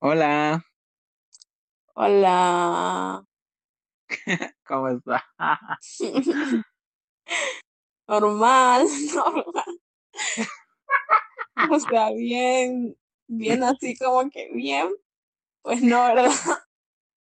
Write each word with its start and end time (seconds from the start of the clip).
Hola, 0.00 0.62
Hola. 1.94 3.24
¿cómo 4.64 4.88
estás? 4.90 5.22
Normal, 8.06 8.86
normal. 9.12 9.80
O 11.68 11.80
sea, 11.80 12.12
bien, 12.12 12.96
bien 13.26 13.64
así 13.64 13.96
como 13.96 14.30
que 14.30 14.50
bien, 14.54 14.88
pues 15.62 15.82
no, 15.82 16.04
¿verdad? 16.14 16.30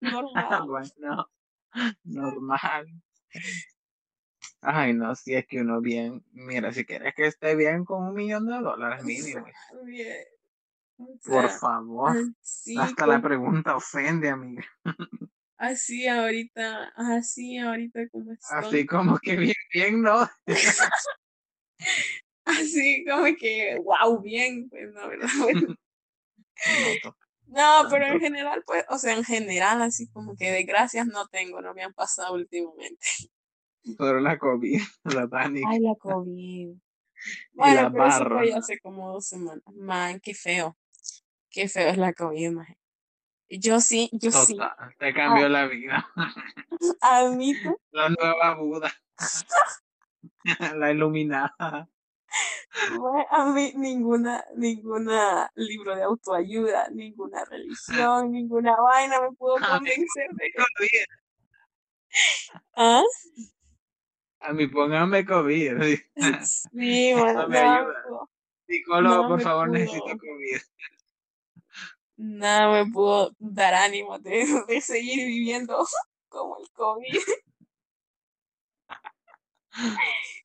Normal. 0.02 0.66
Bueno, 0.66 1.30
normal. 2.04 2.86
Ay, 4.60 4.92
no, 4.92 5.14
si 5.14 5.34
es 5.34 5.46
que 5.46 5.62
uno 5.62 5.80
bien, 5.80 6.22
mira, 6.32 6.74
si 6.74 6.84
quieres 6.84 7.14
que 7.14 7.26
esté 7.26 7.56
bien 7.56 7.86
con 7.86 8.04
un 8.04 8.14
millón 8.14 8.44
de 8.46 8.60
dólares 8.60 9.02
mínimo, 9.02 9.46
Bien. 9.86 10.35
O 10.98 11.18
por 11.24 11.48
favor. 11.50 12.16
así, 12.42 12.76
Hasta 12.78 13.06
la 13.06 13.20
pregunta 13.20 13.76
ofende, 13.76 14.30
amiga. 14.30 14.64
así 15.58 16.06
ahorita, 16.06 16.92
así 16.96 17.58
ahorita 17.58 18.08
como 18.08 18.32
estoy. 18.32 18.58
Así 18.58 18.86
como 18.86 19.18
que 19.18 19.36
bien, 19.36 19.54
bien, 19.72 20.02
¿no? 20.02 20.28
Así 22.44 23.04
como 23.04 23.24
que, 23.38 23.76
wow, 23.82 24.20
bien, 24.22 24.68
pues 24.70 24.92
no, 24.94 25.08
¿verdad? 25.08 25.28
Bueno, 25.40 25.74
No, 27.48 27.88
pero 27.90 28.06
en 28.06 28.20
general, 28.20 28.62
pues, 28.64 28.84
o 28.88 28.98
sea, 28.98 29.14
en 29.14 29.24
general, 29.24 29.82
así 29.82 30.08
como 30.08 30.36
que 30.36 30.52
desgracias 30.52 31.06
no 31.06 31.26
tengo, 31.26 31.60
no 31.60 31.74
me 31.74 31.82
han 31.82 31.92
pasado 31.92 32.34
últimamente. 32.34 33.06
Solo 33.96 34.20
la 34.20 34.38
COVID, 34.38 34.80
la 35.04 35.26
Dani. 35.26 35.62
Ay, 35.66 35.80
la 35.80 35.94
COVID. 35.96 36.68
Y 36.70 36.80
Bueno, 37.54 37.82
la 37.82 37.90
pero 37.90 38.06
eso 38.06 38.18
barra. 38.20 38.38
fue 38.38 38.54
hace 38.54 38.78
como 38.78 39.12
dos 39.12 39.26
semanas. 39.26 39.62
Man, 39.74 40.20
qué 40.20 40.34
feo. 40.34 40.76
Qué 41.56 41.70
feo 41.70 41.88
es 41.88 41.96
la 41.96 42.12
COVID, 42.12 42.50
man. 42.50 42.76
Yo 43.48 43.80
sí, 43.80 44.10
yo 44.12 44.30
sí 44.30 44.58
te 44.98 45.14
cambió 45.14 45.48
la 45.48 45.66
vida. 45.66 46.06
admito, 47.00 47.80
La 47.92 48.10
nueva 48.10 48.56
Buda. 48.56 48.92
La 50.76 50.90
iluminada. 50.90 51.88
a 53.30 53.46
mí 53.46 53.72
ninguna, 53.74 54.44
ninguna 54.54 55.50
libro 55.54 55.96
de 55.96 56.02
autoayuda, 56.02 56.90
ninguna 56.90 57.42
religión, 57.46 58.32
ninguna 58.32 58.76
vaina 58.76 59.22
me 59.22 59.32
pudo 59.32 59.54
convencer 59.54 60.28
de 60.32 60.52
COVID. 60.52 61.04
¿ah? 62.76 63.02
A 64.40 64.52
mí 64.52 64.66
póngame 64.66 65.24
COVID. 65.24 65.72
Sí, 66.42 67.14
bueno, 67.14 67.42
No 67.44 67.48
me 67.48 67.58
ayuda. 67.60 68.04
Psicólogo, 68.66 69.28
por 69.28 69.40
favor, 69.40 69.68
pudo, 69.68 69.78
necesito 69.78 70.18
COVID. 70.18 70.60
Nada 72.16 72.84
me 72.84 72.90
pudo 72.90 73.32
dar 73.38 73.74
ánimo 73.74 74.18
de, 74.18 74.46
de 74.68 74.80
seguir 74.80 75.26
viviendo 75.26 75.84
como 76.28 76.58
el 76.58 76.70
COVID. 76.72 77.20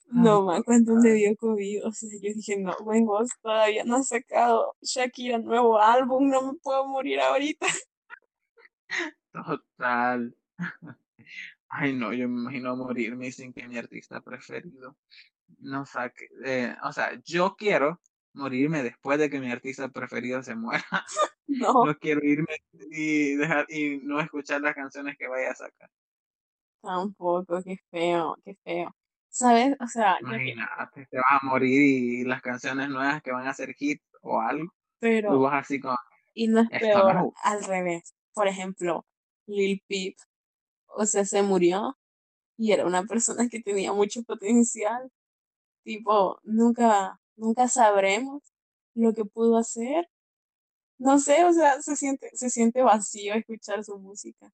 No, 0.07 0.41
man, 0.43 0.61
cuando 0.63 0.93
me 0.95 1.11
dio 1.13 1.35
COVID, 1.37 1.85
o 1.85 1.91
sea, 1.93 2.09
yo 2.21 2.33
dije, 2.35 2.57
no, 2.57 2.75
vos 2.83 3.29
todavía 3.41 3.85
no 3.85 3.95
has 3.95 4.09
sacado 4.09 4.75
Shakira 4.81 5.37
nuevo 5.37 5.79
álbum, 5.79 6.29
no 6.29 6.51
me 6.51 6.59
puedo 6.59 6.85
morir 6.85 7.21
ahorita. 7.21 7.65
Total. 9.31 10.35
Ay, 11.69 11.93
no, 11.93 12.11
yo 12.11 12.27
me 12.27 12.41
imagino 12.41 12.75
morirme 12.75 13.31
sin 13.31 13.53
que 13.53 13.65
mi 13.67 13.77
artista 13.77 14.19
preferido 14.19 14.97
no 15.59 15.85
saque. 15.85 16.27
eh, 16.43 16.75
o 16.83 16.91
sea, 16.91 17.17
yo 17.23 17.55
quiero 17.55 18.01
morirme 18.33 18.83
después 18.83 19.19
de 19.19 19.29
que 19.29 19.39
mi 19.39 19.51
artista 19.51 19.89
preferido 19.89 20.43
se 20.43 20.55
muera. 20.55 20.83
No, 21.47 21.85
No 21.85 21.95
quiero 21.97 22.21
irme 22.25 22.55
y 22.91 23.35
dejar 23.35 23.65
y 23.69 23.99
no 24.03 24.21
escuchar 24.21 24.61
las 24.61 24.75
canciones 24.75 25.17
que 25.17 25.27
vaya 25.27 25.51
a 25.51 25.55
sacar. 25.55 25.89
tampoco, 26.81 27.61
qué 27.63 27.77
feo, 27.91 28.35
qué 28.43 28.55
feo. 28.63 28.95
¿Sabes? 29.29 29.75
O 29.79 29.87
sea, 29.87 30.17
Imagínate, 30.21 31.05
te 31.09 31.17
vas 31.17 31.41
a 31.41 31.45
morir 31.45 31.81
y 31.81 32.23
las 32.25 32.41
canciones 32.41 32.89
nuevas 32.89 33.21
que 33.21 33.31
van 33.31 33.47
a 33.47 33.53
ser 33.53 33.73
hit 33.75 34.01
o 34.21 34.39
algo, 34.41 34.65
tú 34.65 34.73
pero, 34.99 35.39
vas 35.39 35.65
así 35.65 35.79
como, 35.79 35.95
y 36.33 36.47
no 36.47 36.61
es 36.61 36.69
no 36.71 36.79
peor, 36.79 37.33
al 37.43 37.63
revés. 37.63 38.13
Por 38.33 38.47
ejemplo, 38.47 39.05
Lil 39.47 39.83
Peep, 39.87 40.15
o 40.87 41.05
sea, 41.05 41.25
se 41.25 41.43
murió 41.43 41.97
y 42.57 42.73
era 42.73 42.85
una 42.87 43.03
persona 43.05 43.49
que 43.49 43.61
tenía 43.61 43.93
mucho 43.93 44.23
potencial. 44.23 45.11
Tipo, 45.83 46.39
nunca, 46.43 47.20
nunca 47.41 47.67
sabremos 47.67 48.43
lo 48.93 49.13
que 49.13 49.25
pudo 49.25 49.57
hacer. 49.57 50.07
No 50.97 51.17
sé, 51.17 51.43
o 51.43 51.51
sea, 51.51 51.81
se 51.81 51.95
siente, 51.95 52.29
se 52.33 52.49
siente 52.49 52.83
vacío 52.83 53.33
escuchar 53.33 53.83
su 53.83 53.97
música. 53.97 54.53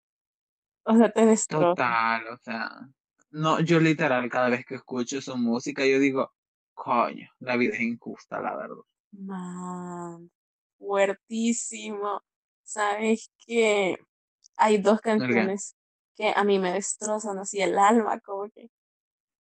O 0.83 0.95
sea, 0.95 1.11
te 1.11 1.25
destroza. 1.25 1.67
Total, 1.67 2.27
o 2.29 2.37
sea, 2.37 2.89
no, 3.31 3.59
yo 3.59 3.79
literal 3.81 4.29
cada 4.29 4.49
vez 4.49 4.65
que 4.65 4.75
escucho 4.75 5.21
su 5.21 5.35
música 5.35 5.85
yo 5.85 5.99
digo, 5.99 6.33
coño, 6.73 7.29
la 7.39 7.57
vida 7.57 7.75
es 7.75 7.81
injusta, 7.81 8.39
la 8.39 8.55
verdad. 8.55 8.83
Man, 9.11 10.31
fuertísimo. 10.77 12.23
Sabes 12.63 13.31
que 13.45 13.97
hay 14.55 14.77
dos 14.77 15.01
canciones 15.01 15.75
que 16.15 16.33
a 16.33 16.43
mí 16.45 16.57
me 16.57 16.71
destrozan 16.71 17.37
así 17.39 17.61
el 17.61 17.77
alma, 17.77 18.19
como 18.21 18.49
que, 18.49 18.69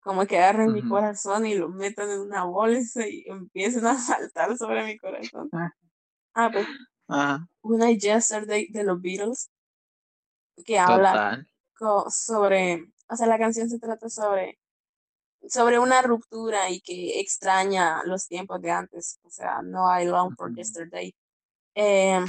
como 0.06 0.24
que 0.24 0.38
agarren 0.38 0.72
mi 0.72 0.88
corazón 0.88 1.46
y 1.46 1.56
lo 1.56 1.68
metan 1.68 2.08
en 2.08 2.20
una 2.20 2.44
bolsa 2.44 3.08
y 3.08 3.24
empiecen 3.26 3.84
a 3.86 3.98
saltar 3.98 4.56
sobre 4.56 4.84
mi 4.84 4.96
corazón. 4.96 5.50
Ah, 6.32 6.48
pues 6.52 6.64
Ajá, 7.08 7.48
una 7.60 7.90
es 7.90 7.98
Yesterday 7.98 8.68
de 8.70 8.84
los 8.84 9.02
Beatles, 9.02 9.50
que 10.64 10.78
habla 10.78 11.44
sobre, 12.08 12.86
o 13.08 13.16
sea, 13.16 13.26
la 13.26 13.38
canción 13.38 13.68
se 13.68 13.80
trata 13.80 14.08
sobre, 14.08 14.60
sobre 15.48 15.80
una 15.80 16.02
ruptura 16.02 16.70
y 16.70 16.80
que 16.80 17.18
extraña 17.20 18.04
los 18.04 18.28
tiempos 18.28 18.62
de 18.62 18.70
antes. 18.70 19.18
O 19.24 19.30
sea, 19.30 19.60
no 19.62 19.88
I 19.88 20.06
long 20.06 20.36
for 20.36 20.54
yesterday. 20.54 21.12
Em, 21.74 22.24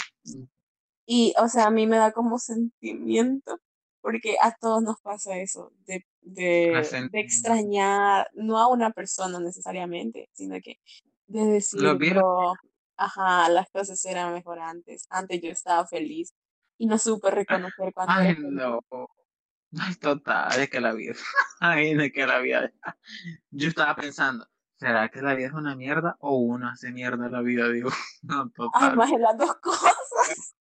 Y, 1.05 1.33
o 1.38 1.47
sea, 1.47 1.67
a 1.67 1.71
mí 1.71 1.85
me 1.85 1.97
da 1.97 2.11
como 2.11 2.39
sentimiento, 2.39 3.59
porque 4.02 4.35
a 4.41 4.53
todos 4.56 4.81
nos 4.84 5.00
pasa 5.02 5.38
eso, 5.38 5.74
de, 5.85 6.06
de, 6.22 7.09
de 7.12 7.19
extrañar, 7.19 8.30
no 8.34 8.58
a 8.58 8.68
una 8.68 8.91
persona 8.91 9.40
necesariamente, 9.40 10.30
sino 10.34 10.59
que 10.62 10.80
de 11.28 11.46
decir, 11.46 11.81
viejos. 11.97 12.22
bro, 12.22 12.53
ajá, 12.96 13.50
las 13.50 13.69
cosas 13.69 14.03
eran 14.06 14.34
mejor 14.34 14.59
antes, 14.59 15.06
antes 15.09 15.41
yo 15.41 15.50
estaba 15.50 15.86
feliz 15.88 16.34
y 16.78 16.86
no 16.86 16.97
supe 16.97 17.31
reconocer 17.31 17.94
cuando 17.94 18.13
Ay, 18.13 18.36
no. 18.40 18.80
Ay, 19.80 19.96
total, 19.96 20.59
es 20.62 20.69
que 20.69 20.80
la 20.80 20.94
vida. 20.94 21.13
Ay, 21.59 21.91
es 21.91 22.13
que 22.13 22.25
la 22.25 22.40
vida. 22.40 22.72
Yo 23.52 23.68
estaba 23.68 23.96
pensando, 23.96 24.47
¿será 24.78 25.09
que 25.09 25.22
la 25.22 25.34
vida 25.36 25.47
es 25.47 25.53
una 25.53 25.75
mierda 25.75 26.16
o 26.19 26.38
uno 26.38 26.69
hace 26.69 26.91
mierda 26.91 27.30
la 27.30 27.41
vida? 27.41 27.68
Digo, 27.69 27.90
no, 28.22 28.44
Ay, 28.44 28.52
total. 28.56 28.96
más 28.96 29.12
de 29.12 29.19
las 29.19 29.38
dos 29.38 29.56
cosas. 29.56 30.56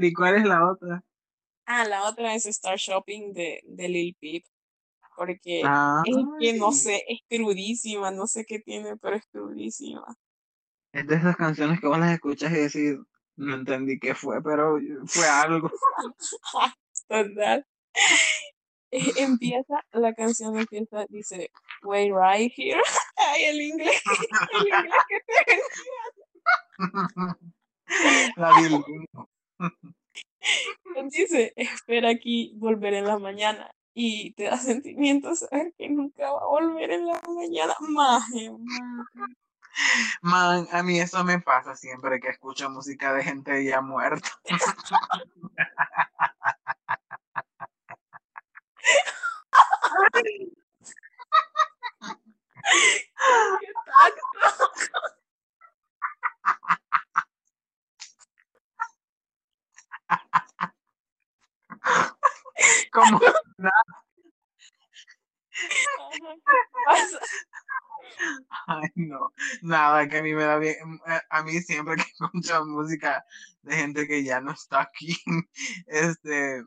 ¿Y 0.00 0.12
cuál 0.12 0.36
es 0.36 0.44
la 0.44 0.70
otra? 0.70 1.02
Ah, 1.66 1.84
la 1.84 2.08
otra 2.08 2.34
es 2.34 2.46
Star 2.46 2.76
Shopping 2.76 3.32
de, 3.32 3.60
de 3.64 3.88
Lil 3.88 4.16
Peep, 4.20 4.44
porque 5.16 5.62
Ah, 5.64 6.02
es 6.04 6.16
que 6.38 6.52
no 6.58 6.72
sé, 6.72 7.02
es 7.08 7.20
crudísima, 7.28 8.10
no 8.10 8.26
sé 8.26 8.44
qué 8.44 8.58
tiene, 8.58 8.96
pero 8.98 9.16
es 9.16 9.24
crudísima. 9.30 10.04
es 10.92 11.06
de 11.06 11.14
esas 11.16 11.36
canciones 11.36 11.80
que 11.80 11.86
vos 11.86 11.98
las 11.98 12.12
escuchas 12.12 12.52
y 12.52 12.56
decís, 12.56 12.98
no 13.36 13.54
entendí 13.54 13.98
qué 13.98 14.14
fue, 14.14 14.42
pero 14.42 14.78
fue 15.06 15.26
algo. 15.26 15.70
Total. 17.08 17.66
Eh, 18.90 19.12
Empieza, 19.16 19.84
la 19.92 20.14
canción 20.14 20.56
empieza, 20.58 21.04
dice, 21.08 21.50
Wait 21.82 22.12
right 22.12 22.52
here. 22.56 22.80
Ay, 23.16 23.44
el 23.44 23.60
inglés, 23.60 24.02
el 24.52 24.68
inglés 24.68 25.02
que 25.08 25.20
te 25.26 25.60
Dice, 31.10 31.52
espera 31.56 32.10
aquí, 32.10 32.52
volver 32.56 32.94
en 32.94 33.06
la 33.06 33.18
mañana. 33.18 33.70
Y 33.94 34.32
te 34.32 34.44
da 34.44 34.58
sentimiento 34.58 35.34
saber 35.34 35.72
que 35.78 35.88
nunca 35.88 36.30
va 36.30 36.40
a 36.40 36.46
volver 36.46 36.90
en 36.90 37.06
la 37.06 37.20
mañana. 37.28 37.74
Maje, 37.80 38.50
maje. 38.50 39.34
Man, 40.22 40.68
a 40.72 40.82
mí 40.82 41.00
eso 41.00 41.24
me 41.24 41.40
pasa 41.40 41.74
siempre 41.74 42.20
que 42.20 42.28
escucho 42.28 42.70
música 42.70 43.12
de 43.12 43.24
gente 43.24 43.64
ya 43.64 43.80
muerta. 43.80 44.28
Qué 53.60 53.72
tacto. 53.86 54.24
Como. 62.92 63.20
Ay, 68.66 68.88
no, 68.96 69.32
nada, 69.62 70.08
que 70.08 70.18
a 70.18 70.22
mí 70.22 70.34
me 70.34 70.44
da 70.44 70.58
bien, 70.58 70.76
a 71.30 71.42
mí 71.42 71.60
siempre 71.60 71.96
que 71.96 72.02
escucho 72.20 72.64
música 72.66 73.24
de 73.62 73.76
gente 73.76 74.06
que 74.06 74.24
ya 74.24 74.40
no 74.40 74.52
está 74.52 74.82
aquí, 74.82 75.16
este, 75.86 76.62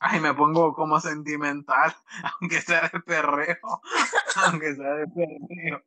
ay, 0.00 0.20
me 0.20 0.34
pongo 0.34 0.74
como 0.74 1.00
sentimental, 1.00 1.94
aunque 2.40 2.60
sea 2.60 2.90
de 2.92 3.00
perreo, 3.00 3.80
aunque 4.36 4.74
sea 4.74 4.94
de 4.94 5.06
perreo. 5.08 5.82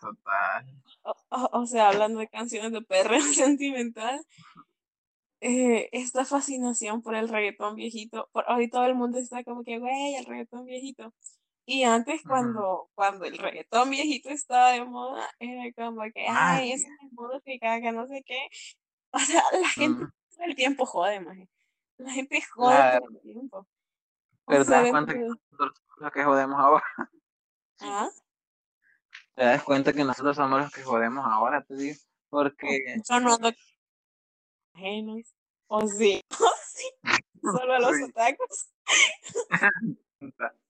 Total. 0.00 0.64
O, 1.28 1.66
sea, 1.66 1.88
hablando 1.88 2.20
de 2.20 2.28
canciones 2.28 2.72
de 2.72 2.82
perreo 2.82 3.20
sentimental, 3.34 4.24
eh, 5.40 5.88
esta 5.92 6.24
fascinación 6.24 7.02
por 7.02 7.14
el 7.14 7.28
reggaetón 7.28 7.76
viejito, 7.76 8.28
por, 8.32 8.44
hoy 8.50 8.68
todo 8.68 8.84
el 8.84 8.94
mundo 8.94 9.18
está 9.18 9.42
como 9.44 9.64
que, 9.64 9.78
güey, 9.78 10.16
el 10.16 10.26
reggaetón 10.26 10.64
viejito. 10.66 11.14
Y 11.66 11.84
antes, 11.84 12.22
cuando, 12.26 12.90
cuando 12.94 13.24
el 13.24 13.38
reggaetón 13.38 13.90
viejito 13.90 14.30
estaba 14.30 14.72
de 14.72 14.84
moda, 14.84 15.28
era 15.38 15.72
como 15.72 16.02
que, 16.12 16.26
ay, 16.28 16.72
es 16.72 16.84
música, 17.12 17.80
que 17.80 17.92
no 17.92 18.06
sé 18.06 18.22
qué. 18.24 18.48
O 19.12 19.18
sea, 19.18 19.42
la 19.60 19.68
gente 19.68 20.04
todo 20.30 20.44
el 20.46 20.54
tiempo 20.54 20.86
jode, 20.86 21.18
más. 21.18 21.36
La 21.98 22.12
gente 22.12 22.40
jode 22.54 22.98
todo 22.98 23.08
el 23.10 23.20
tiempo. 23.20 23.66
Pero 24.46 24.64
te 24.64 24.70
das 24.70 24.90
cuenta 24.90 25.12
que 25.12 25.18
nosotros 25.18 25.48
somos 25.58 25.98
los 25.98 26.12
que 26.12 26.24
jodemos 26.24 26.60
ahora. 26.60 26.84
¿Ah? 27.80 28.08
Te 29.34 29.44
das 29.44 29.62
cuenta 29.62 29.92
que 29.92 30.04
nosotros 30.04 30.36
somos 30.36 30.60
los 30.60 30.72
que 30.72 30.82
jodemos 30.82 31.24
ahora, 31.26 31.62
te 31.62 31.74
digo. 31.74 31.96
Porque. 32.28 33.00
Son 33.04 33.24
no 33.24 33.38
ajenos. 34.74 35.34
O 35.66 35.86
sí. 35.86 36.20
O 36.40 36.48
sí. 36.72 36.86
Solo 37.42 37.74
a 37.74 37.78
los 37.78 37.92
otakus. 38.08 38.70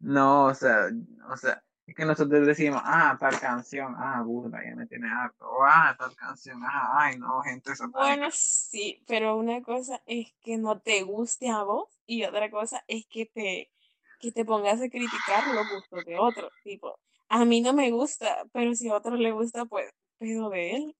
no, 0.00 0.46
o 0.46 0.54
sea, 0.54 0.88
o 1.30 1.36
sea, 1.36 1.62
es 1.86 1.94
que 1.94 2.04
nosotros 2.04 2.46
decimos, 2.46 2.80
ah, 2.84 3.16
tal 3.18 3.38
canción, 3.38 3.94
ah, 3.96 4.22
burda, 4.22 4.58
ya 4.64 4.74
me 4.74 4.86
tiene 4.86 5.08
harto, 5.08 5.48
o 5.48 5.64
ah, 5.64 5.94
tal 5.98 6.14
canción, 6.16 6.60
ah, 6.64 6.90
ay, 6.98 7.16
no, 7.18 7.40
gente, 7.42 7.72
eso 7.72 7.88
Bueno, 7.90 8.28
sí, 8.32 9.02
pero 9.06 9.36
una 9.36 9.62
cosa 9.62 10.02
es 10.06 10.32
que 10.42 10.56
no 10.58 10.80
te 10.80 11.02
guste 11.02 11.48
a 11.48 11.62
vos 11.62 11.88
y 12.06 12.24
otra 12.24 12.50
cosa 12.50 12.82
es 12.88 13.06
que 13.06 13.26
te, 13.26 13.70
que 14.18 14.32
te 14.32 14.44
pongas 14.44 14.80
a 14.80 14.88
criticar 14.88 15.46
los 15.54 15.68
gustos 15.70 16.04
de 16.04 16.18
otro. 16.18 16.50
Tipo, 16.62 16.98
a 17.28 17.44
mí 17.44 17.60
no 17.60 17.72
me 17.72 17.90
gusta, 17.90 18.44
pero 18.52 18.74
si 18.74 18.88
a 18.88 18.96
otro 18.96 19.16
le 19.16 19.32
gusta, 19.32 19.64
pues, 19.64 19.90
pedo 20.18 20.50
de 20.50 20.76
él. 20.76 20.96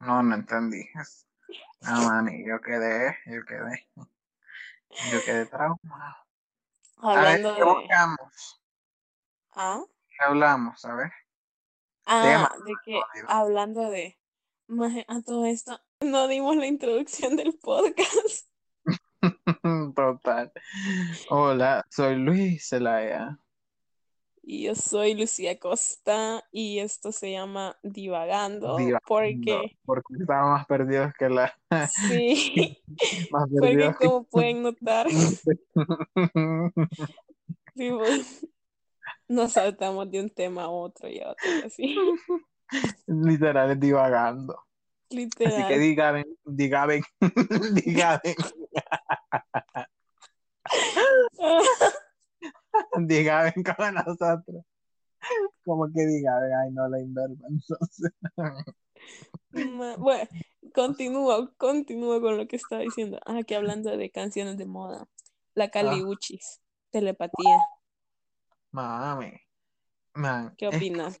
No, 0.00 0.22
no 0.22 0.34
entendí. 0.34 0.88
No, 0.94 2.02
mani, 2.10 2.46
yo 2.46 2.60
quedé, 2.60 3.16
yo 3.26 3.44
quedé. 3.44 3.88
Yo 5.12 5.22
quedé 5.24 5.46
traumado. 5.46 6.16
Hablando 6.96 7.48
a 7.48 7.52
ver, 7.52 7.56
¿qué 7.56 7.64
buscamos? 7.64 8.62
¿Ah? 9.52 9.82
¿Qué 10.08 10.24
hablamos? 10.24 10.84
A 10.84 10.94
ver. 10.94 11.12
Ah, 12.06 12.50
de 12.64 12.72
que 12.84 13.00
hablando 13.28 13.88
de 13.88 14.18
a 15.08 15.22
todo 15.22 15.46
esto, 15.46 15.80
no 16.00 16.28
dimos 16.28 16.56
la 16.56 16.66
introducción 16.66 17.36
del 17.36 17.58
podcast. 17.58 18.49
Total. 19.94 20.52
Hola, 21.28 21.86
soy 21.90 22.16
Luis 22.16 22.68
Zelaya. 22.68 23.38
Y 24.42 24.64
yo 24.64 24.74
soy 24.74 25.14
Lucía 25.14 25.58
Costa 25.58 26.42
y 26.50 26.78
esto 26.80 27.12
se 27.12 27.30
llama 27.30 27.76
Divagando, 27.82 28.76
porque... 29.06 29.76
Porque 29.84 30.14
estamos 30.18 30.50
más 30.50 30.66
perdidos 30.66 31.12
que 31.18 31.28
la... 31.28 31.54
Sí, 32.08 32.78
más 33.30 33.48
porque 33.50 33.94
como 34.00 34.24
pueden 34.24 34.62
notar, 34.62 35.06
nos 39.28 39.52
saltamos 39.52 40.10
de 40.10 40.20
un 40.20 40.30
tema 40.30 40.64
a 40.64 40.68
otro 40.68 41.08
y 41.08 41.20
a 41.20 41.30
otro, 41.30 41.48
así. 41.64 41.96
Literal, 43.06 43.78
divagando. 43.78 44.58
Literal. 45.10 45.52
Así 45.52 45.68
que 45.68 45.78
digan, 45.78 46.24
digan, 46.44 47.02
digan. 47.84 48.20
digan 53.06 53.52
con 53.62 53.94
nosotros. 53.94 54.64
Como 55.64 55.86
que 55.92 56.06
diga, 56.06 56.38
ay, 56.62 56.70
no 56.72 56.88
la 56.88 57.00
inversa. 57.00 57.44
Entonces. 57.48 58.12
Bueno, 59.98 60.28
continúo, 60.72 61.52
continúo 61.56 62.20
con 62.20 62.36
lo 62.36 62.46
que 62.46 62.56
estaba 62.56 62.82
diciendo. 62.82 63.18
Ah, 63.26 63.42
que 63.46 63.56
hablando 63.56 63.96
de 63.96 64.10
canciones 64.10 64.56
de 64.56 64.66
moda. 64.66 65.08
La 65.54 65.64
ah. 65.64 65.70
Caliuchis, 65.70 66.60
telepatía. 66.90 67.58
Mami. 68.70 69.32
¿Qué 70.56 70.68
opinas? 70.68 71.20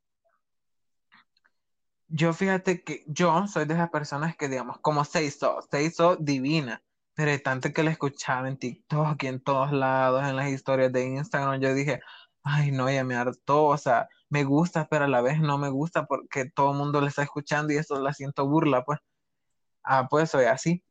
Yo 2.12 2.32
fíjate 2.32 2.82
que 2.82 3.04
yo 3.06 3.46
soy 3.46 3.66
de 3.66 3.74
esas 3.74 3.90
personas 3.90 4.36
que, 4.36 4.48
digamos, 4.48 4.78
como 4.80 5.04
se 5.04 5.24
hizo, 5.24 5.62
se 5.70 5.84
hizo 5.84 6.16
divina, 6.16 6.82
pero 7.14 7.40
tanto 7.40 7.72
que 7.72 7.84
la 7.84 7.92
escuchaba 7.92 8.48
en 8.48 8.58
TikTok 8.58 9.22
y 9.22 9.26
en 9.28 9.40
todos 9.40 9.70
lados, 9.72 10.24
en 10.28 10.34
las 10.34 10.48
historias 10.48 10.92
de 10.92 11.04
Instagram, 11.06 11.60
yo 11.60 11.72
dije, 11.72 12.00
ay, 12.42 12.72
no, 12.72 12.90
ya 12.90 13.04
me 13.04 13.14
hartó, 13.14 13.66
o 13.66 13.78
sea, 13.78 14.08
me 14.28 14.42
gusta, 14.44 14.88
pero 14.88 15.04
a 15.04 15.08
la 15.08 15.20
vez 15.22 15.40
no 15.40 15.56
me 15.58 15.68
gusta 15.70 16.06
porque 16.06 16.46
todo 16.50 16.72
el 16.72 16.78
mundo 16.78 17.00
le 17.00 17.08
está 17.08 17.22
escuchando 17.22 17.72
y 17.72 17.76
eso 17.76 18.00
la 18.00 18.12
siento 18.12 18.46
burla, 18.48 18.84
pues. 18.84 18.98
Ah, 19.84 20.08
pues 20.10 20.30
soy 20.30 20.46
así. 20.46 20.84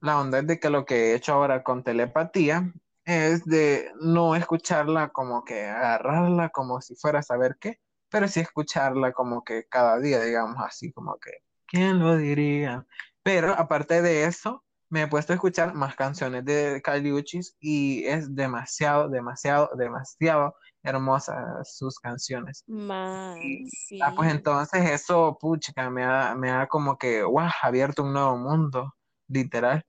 La 0.00 0.20
onda 0.20 0.40
es 0.40 0.46
de 0.46 0.60
que 0.60 0.70
lo 0.70 0.84
que 0.86 1.12
he 1.12 1.14
hecho 1.16 1.34
ahora 1.34 1.62
con 1.64 1.84
telepatía 1.84 2.72
es 3.04 3.44
de 3.46 3.90
no 4.00 4.36
escucharla 4.36 5.10
como 5.10 5.44
que 5.44 5.66
agarrarla 5.66 6.50
como 6.50 6.80
si 6.82 6.94
fuera 6.96 7.20
a 7.20 7.22
saber 7.22 7.56
qué, 7.60 7.80
pero 8.10 8.28
sí 8.28 8.40
escucharla 8.40 9.12
como 9.12 9.44
que 9.44 9.66
cada 9.68 9.98
día, 9.98 10.20
digamos 10.20 10.56
así, 10.64 10.92
como 10.92 11.18
que, 11.18 11.30
¿quién 11.66 11.98
lo 11.98 12.16
diría? 12.16 12.86
Pero 13.22 13.52
aparte 13.52 14.02
de 14.02 14.24
eso, 14.24 14.64
me 14.90 15.02
he 15.02 15.06
puesto 15.06 15.32
a 15.32 15.36
escuchar 15.36 15.74
más 15.74 15.94
canciones 15.96 16.44
de 16.44 16.80
Caliuchis 16.82 17.56
y 17.60 18.04
es 18.06 18.34
demasiado, 18.34 19.08
demasiado, 19.08 19.70
demasiado 19.76 20.54
hermosas 20.82 21.76
sus 21.76 21.98
canciones. 21.98 22.64
Más, 22.66 23.38
sí. 23.70 23.98
Ah, 24.02 24.14
pues 24.16 24.30
entonces 24.30 24.90
eso, 24.90 25.36
pucha, 25.38 25.72
me 25.90 26.04
ha, 26.04 26.34
me 26.34 26.50
ha 26.50 26.66
como 26.68 26.96
que, 26.96 27.22
wow, 27.22 27.48
abierto 27.62 28.02
un 28.02 28.14
nuevo 28.14 28.36
mundo, 28.36 28.94
literal. 29.28 29.84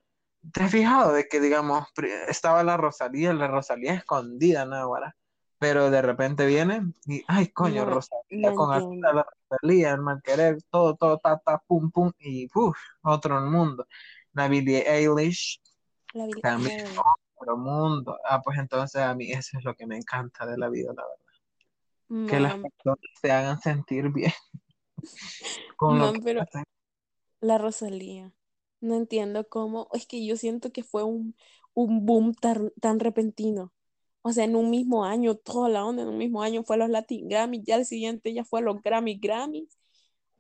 ¿Te 0.52 0.64
has 0.64 0.72
fijado 0.72 1.14
de 1.14 1.28
que, 1.28 1.40
digamos, 1.40 1.86
estaba 2.28 2.64
la 2.64 2.78
Rosalía, 2.78 3.34
la 3.34 3.48
Rosalía 3.48 3.94
escondida, 3.94 4.66
¿no? 4.66 4.92
Pero 5.60 5.92
de 5.92 6.02
repente 6.02 6.46
viene 6.46 6.94
y, 7.06 7.24
ay, 7.28 7.50
coño, 7.50 7.86
Rosalía, 7.86 8.54
con 8.56 8.72
la 9.02 9.26
Rosalía, 9.50 9.92
el 9.92 10.02
mal 10.02 10.22
querer, 10.24 10.58
todo, 10.70 10.96
todo, 10.96 11.18
ta, 11.18 11.38
ta, 11.38 11.62
pum, 11.68 11.92
pum, 11.92 12.12
y, 12.18 12.48
uff, 12.56 12.78
otro 13.02 13.42
mundo 13.42 13.86
la 14.34 14.48
Billie 14.48 14.84
Eilish, 14.88 15.62
también 16.42 16.86
otro 17.36 17.58
mundo. 17.58 18.18
Ah, 18.26 18.42
pues 18.42 18.58
entonces 18.58 19.02
a 19.02 19.14
mí 19.16 19.32
eso 19.32 19.58
es 19.58 19.64
lo 19.64 19.76
que 19.76 19.86
me 19.86 19.98
encanta 19.98 20.46
de 20.46 20.58
la 20.58 20.70
vida, 20.70 20.94
la 20.96 21.04
verdad. 21.04 22.28
Que 22.28 22.40
las 22.40 22.54
personas 22.58 23.00
se 23.22 23.32
hagan 23.32 23.60
sentir 23.60 24.10
bien. 24.10 24.34
Con 25.78 26.22
pero 26.22 26.44
la 27.42 27.58
Rosalía, 27.58 28.34
no 28.82 28.96
entiendo 28.96 29.48
cómo, 29.48 29.88
es 29.94 30.06
que 30.06 30.26
yo 30.26 30.36
siento 30.36 30.72
que 30.72 30.84
fue 30.84 31.04
un, 31.04 31.36
un 31.74 32.06
boom 32.06 32.34
tan, 32.34 32.72
tan 32.82 33.00
repentino. 33.00 33.72
O 34.22 34.32
sea, 34.32 34.44
en 34.44 34.56
un 34.56 34.70
mismo 34.70 35.06
año, 35.06 35.36
toda 35.36 35.70
la 35.70 35.86
onda 35.86 36.04
en 36.04 36.10
un 36.10 36.18
mismo 36.18 36.44
año 36.44 36.64
fue 36.64 36.78
los 36.78 36.90
Latin 36.90 37.28
Grammy, 37.30 37.64
ya 37.64 37.76
el 37.76 37.86
siguiente 37.86 38.34
ya 38.34 38.44
fue 38.44 38.62
los 38.62 38.82
Grammy 38.82 39.18
Grammys, 39.18 39.80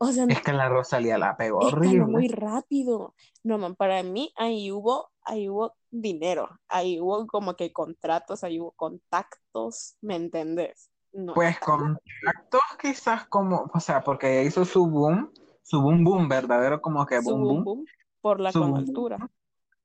o 0.02 0.08
sea, 0.14 0.26
es 0.30 0.42
que 0.42 0.54
la 0.54 0.70
Rosalía 0.70 1.18
la 1.18 1.36
pegó 1.36 1.60
horrible. 1.60 2.06
muy 2.06 2.30
rápido. 2.30 3.14
No, 3.44 3.58
man, 3.58 3.76
para 3.76 4.02
mí 4.02 4.32
ahí 4.38 4.72
hubo, 4.72 5.10
ahí 5.24 5.50
hubo 5.50 5.76
dinero, 5.92 6.50
ahí 6.70 7.02
hubo 7.02 7.28
como 7.28 7.56
que 7.56 7.74
contratos, 7.74 8.46
ahí 8.46 8.62
hubo 8.62 8.72
contactos, 8.72 9.98
¿me 10.02 10.16
entendés? 10.16 10.90
pues 11.34 11.60
contactos 11.60 12.62
quizás 12.80 13.26
como, 13.28 13.70
o 13.74 13.80
sea, 13.80 14.02
porque 14.02 14.44
hizo 14.44 14.64
su 14.64 14.88
boom, 14.88 15.34
su 15.64 15.82
boom 15.82 16.04
boom, 16.04 16.30
verdadero 16.30 16.82
como 16.82 17.06
que 17.06 17.20
boom 17.20 17.64
boom, 17.66 17.86
por 18.22 18.40
la 18.40 18.50
altura 18.50 19.30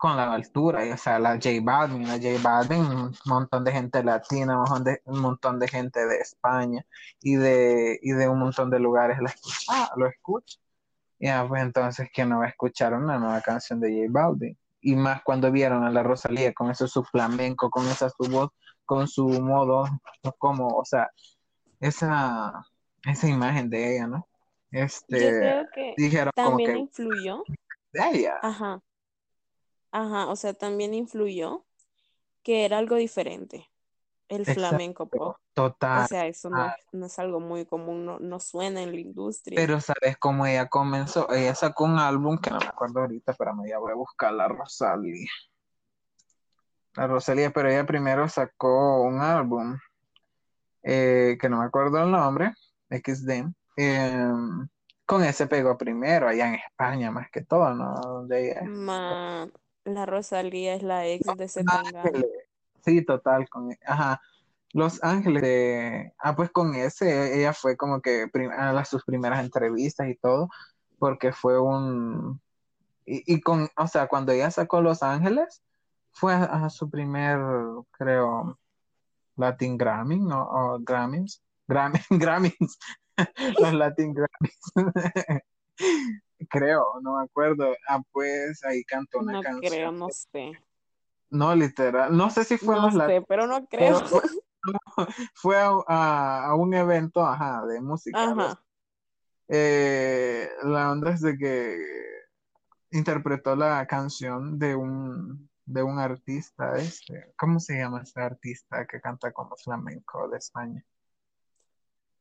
con 0.05 0.19
la 0.19 0.35
altura, 0.35 0.85
y, 0.85 0.91
o 0.91 0.99
sea, 0.99 1.19
la 1.19 1.31
J 1.37 1.49
Balvin, 1.63 2.07
la 2.07 2.19
J 2.19 2.39
Balvin, 2.43 2.85
un 2.85 3.17
montón 3.25 3.65
de 3.65 3.73
gente 3.73 4.05
latina, 4.05 4.59
un 4.59 4.65
montón 4.65 4.85
de, 4.85 5.01
un 5.07 5.19
montón 5.19 5.59
de 5.59 5.67
gente 5.67 6.07
de 6.07 6.19
España 6.19 6.85
y 7.23 7.37
de, 7.37 7.99
y 8.03 8.13
de 8.13 8.29
un 8.29 8.39
montón 8.39 8.69
de 8.69 8.81
lugares 8.81 9.17
la 9.19 9.31
escucha, 9.31 9.89
lo 9.97 10.07
escucha. 10.07 10.59
Ya, 11.19 11.49
pues 11.49 11.63
entonces, 11.63 12.11
que 12.13 12.27
no 12.27 12.41
va 12.41 12.45
a 12.45 12.49
escuchar 12.49 12.93
una 12.93 13.19
nueva 13.19 13.41
canción 13.41 13.81
de 13.81 13.95
J 13.95 14.09
Balvin? 14.11 14.59
Y 14.83 14.95
más 14.95 15.23
cuando 15.23 15.51
vieron 15.51 15.85
a 15.85 15.91
la 15.91 16.03
Rosalía 16.03 16.53
con 16.53 16.71
eso 16.71 16.87
su 16.87 17.03
flamenco, 17.03 17.71
con 17.71 17.87
esa 17.87 18.11
su 18.11 18.31
voz, 18.31 18.51
con 18.85 19.09
su 19.09 19.27
modo, 19.27 19.87
como, 20.37 20.67
o 20.67 20.85
sea, 20.85 21.09
esa, 21.81 22.53
esa 23.07 23.27
imagen 23.27 23.71
de 23.71 23.95
ella, 23.95 24.07
¿no? 24.07 24.29
Este, 24.71 25.19
Yo 25.19 25.29
creo 25.39 25.65
que 25.75 25.95
dijeron 25.97 26.33
también 26.37 26.73
como 26.73 26.91
que, 26.91 27.03
influyó. 27.03 27.43
De 27.91 28.11
ella. 28.13 28.35
Ajá 28.43 28.83
Ajá, 29.95 30.27
o 30.27 30.35
sea, 30.35 30.55
también 30.55 30.93
influyó 30.93 31.65
que 32.43 32.65
era 32.65 32.79
algo 32.79 32.97
diferente, 32.97 33.71
el 34.29 34.41
Exacto, 34.41 34.55
flamenco 34.55 35.07
pop. 35.09 35.37
O 35.37 35.39
total. 35.55 36.07
sea, 36.09 36.27
eso 36.27 36.51
no, 36.51 36.67
es- 36.67 36.87
no 36.93 37.07
es 37.07 37.19
algo 37.21 37.39
muy 37.39 37.65
común, 37.65 38.05
no, 38.05 38.19
no 38.19 38.41
suena 38.41 38.83
en 38.83 38.91
la 38.93 39.01
industria. 39.01 39.57
pero 39.57 39.81
¿sabes 39.81 40.17
cómo 40.19 40.47
ella 40.47 40.67
comenzó? 40.69 41.31
Ella 41.33 41.55
sacó 41.55 41.85
un 41.85 41.99
álbum 42.01 42.39
que 42.39 42.51
no 42.51 42.59
me 42.59 42.67
acuerdo 42.67 43.01
ahorita, 43.03 43.35
pero 43.35 43.55
me 43.55 43.69
ya 43.69 43.79
voy 43.79 43.93
a 43.93 43.95
buscar 43.95 44.33
la 44.33 44.49
Rosalía. 44.49 45.31
La 46.97 47.07
Rosalía, 47.07 47.51
pero 47.53 47.69
ella 47.71 47.87
primero 47.87 48.29
sacó 48.29 49.03
un 49.03 49.21
álbum 49.21 49.79
eh, 50.83 51.37
que 51.41 51.49
no 51.49 51.59
me 51.59 51.65
acuerdo 51.67 52.03
el 52.03 52.11
nombre, 52.11 52.53
XD. 52.91 53.45
eh, 53.77 54.27
con 55.07 55.23
ese 55.23 55.47
pegó 55.47 55.77
primero 55.77 56.29
allá 56.29 56.49
en 56.49 56.55
España, 56.55 57.11
más 57.11 57.31
que 57.31 57.45
todo, 57.45 57.73
¿no? 57.75 57.95
Donde 58.01 58.51
ella 58.51 58.61
es. 58.63 58.71
Ma, 58.87 59.49
la 59.85 60.07
Rosalía 60.07 60.75
es 60.75 60.83
la 60.83 61.07
ex 61.07 61.27
de 61.37 61.49
Zetangana. 61.49 62.11
Sí, 62.85 63.05
total, 63.05 63.49
con, 63.49 63.71
ajá. 63.87 64.21
Los 64.73 65.03
Ángeles 65.05 65.43
de, 65.43 66.13
ah, 66.19 66.35
pues 66.35 66.51
con 66.51 66.75
ese, 66.75 67.39
ella 67.39 67.53
fue 67.53 67.77
como 67.77 68.01
que 68.01 68.27
prim- 68.33 68.51
a 68.51 68.73
las, 68.73 68.89
sus 68.89 69.05
primeras 69.05 69.41
entrevistas 69.45 70.09
y 70.09 70.17
todo, 70.17 70.49
porque 70.99 71.33
fue 71.33 71.61
un, 71.61 72.41
y, 73.07 73.35
y 73.35 73.41
con, 73.41 73.69
o 73.77 73.87
sea, 73.87 74.09
cuando 74.09 74.33
ella 74.33 74.51
sacó 74.51 74.81
Los 74.83 75.03
Ángeles, 75.03 75.63
fue 76.11 76.35
a, 76.35 76.45
a 76.45 76.71
su 76.71 76.91
primer, 76.91 77.39
creo, 77.93 78.59
Latin 79.37 79.77
Grammy, 79.79 80.19
¿no? 80.19 80.43
O 80.43 80.79
Grammys, 80.81 81.41
Grammy, 81.69 82.01
Grammys, 82.11 82.79
los 83.61 83.73
Latin 83.75 84.13
Grammys, 84.13 84.61
creo, 86.51 86.85
no 87.03 87.19
me 87.19 87.25
acuerdo, 87.25 87.75
ah, 87.89 88.01
pues 88.13 88.65
ahí 88.65 88.85
cantó 88.85 89.19
una 89.21 89.35
No 89.35 89.41
creo, 89.43 89.53
canción, 89.53 89.99
no 89.99 90.11
sé. 90.11 90.53
no, 91.31 91.55
literal, 91.55 92.17
no 92.17 92.31
sé 92.31 92.45
si 92.45 92.57
fue 92.57 92.77
No 92.77 92.91
sé, 92.91 93.23
pero 93.29 93.47
no 93.47 93.67
creo. 93.67 93.99
pero 93.99 94.07
fue, 94.07 94.21
fue 95.35 95.57
a, 95.57 95.71
a- 95.89 96.45
a 96.47 96.55
un 96.55 96.75
evento, 96.75 97.25
ajá, 97.25 97.65
de 97.67 97.81
música. 97.81 98.25
Ajá. 98.31 98.63
eh, 99.49 100.49
la 100.63 100.93
onda 100.93 101.11
es 101.11 101.21
de 101.21 101.37
que 101.37 101.77
interpretó 102.91 103.57
la 103.57 103.87
canción 103.87 104.59
de 104.59 104.77
un, 104.77 105.51
de 105.67 105.83
un 105.83 105.99
artista, 105.99 106.77
este, 106.79 107.33
¿cómo 107.37 107.59
se 107.61 107.77
llama 107.79 108.03
ese 108.03 108.21
artista 108.21 108.87
que 108.87 109.01
canta 109.01 109.33
como 109.33 109.57
flamenco 109.57 110.29
de 110.29 110.39
España? 110.39 110.85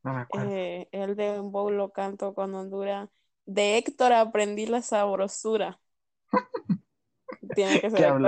No 0.03 0.13
me 0.13 0.21
acuerdo. 0.21 0.49
Eh, 0.49 0.89
el 0.91 1.15
de 1.15 1.39
un 1.39 1.77
lo 1.77 1.91
canto 1.91 2.33
con 2.33 2.53
Honduras. 2.55 3.09
De 3.45 3.77
Héctor 3.77 4.13
aprendí 4.13 4.65
la 4.65 4.81
sabrosura. 4.81 5.79
Tiene 7.55 7.81
que 7.81 7.89
ser. 7.91 8.13
De 8.13 8.19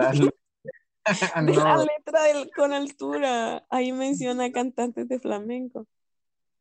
la 1.56 1.78
letra 1.78 2.24
del 2.24 2.52
con 2.56 2.74
altura. 2.74 3.66
Ahí 3.70 3.92
menciona 3.92 4.52
cantantes 4.52 5.08
de 5.08 5.20
flamenco. 5.20 5.88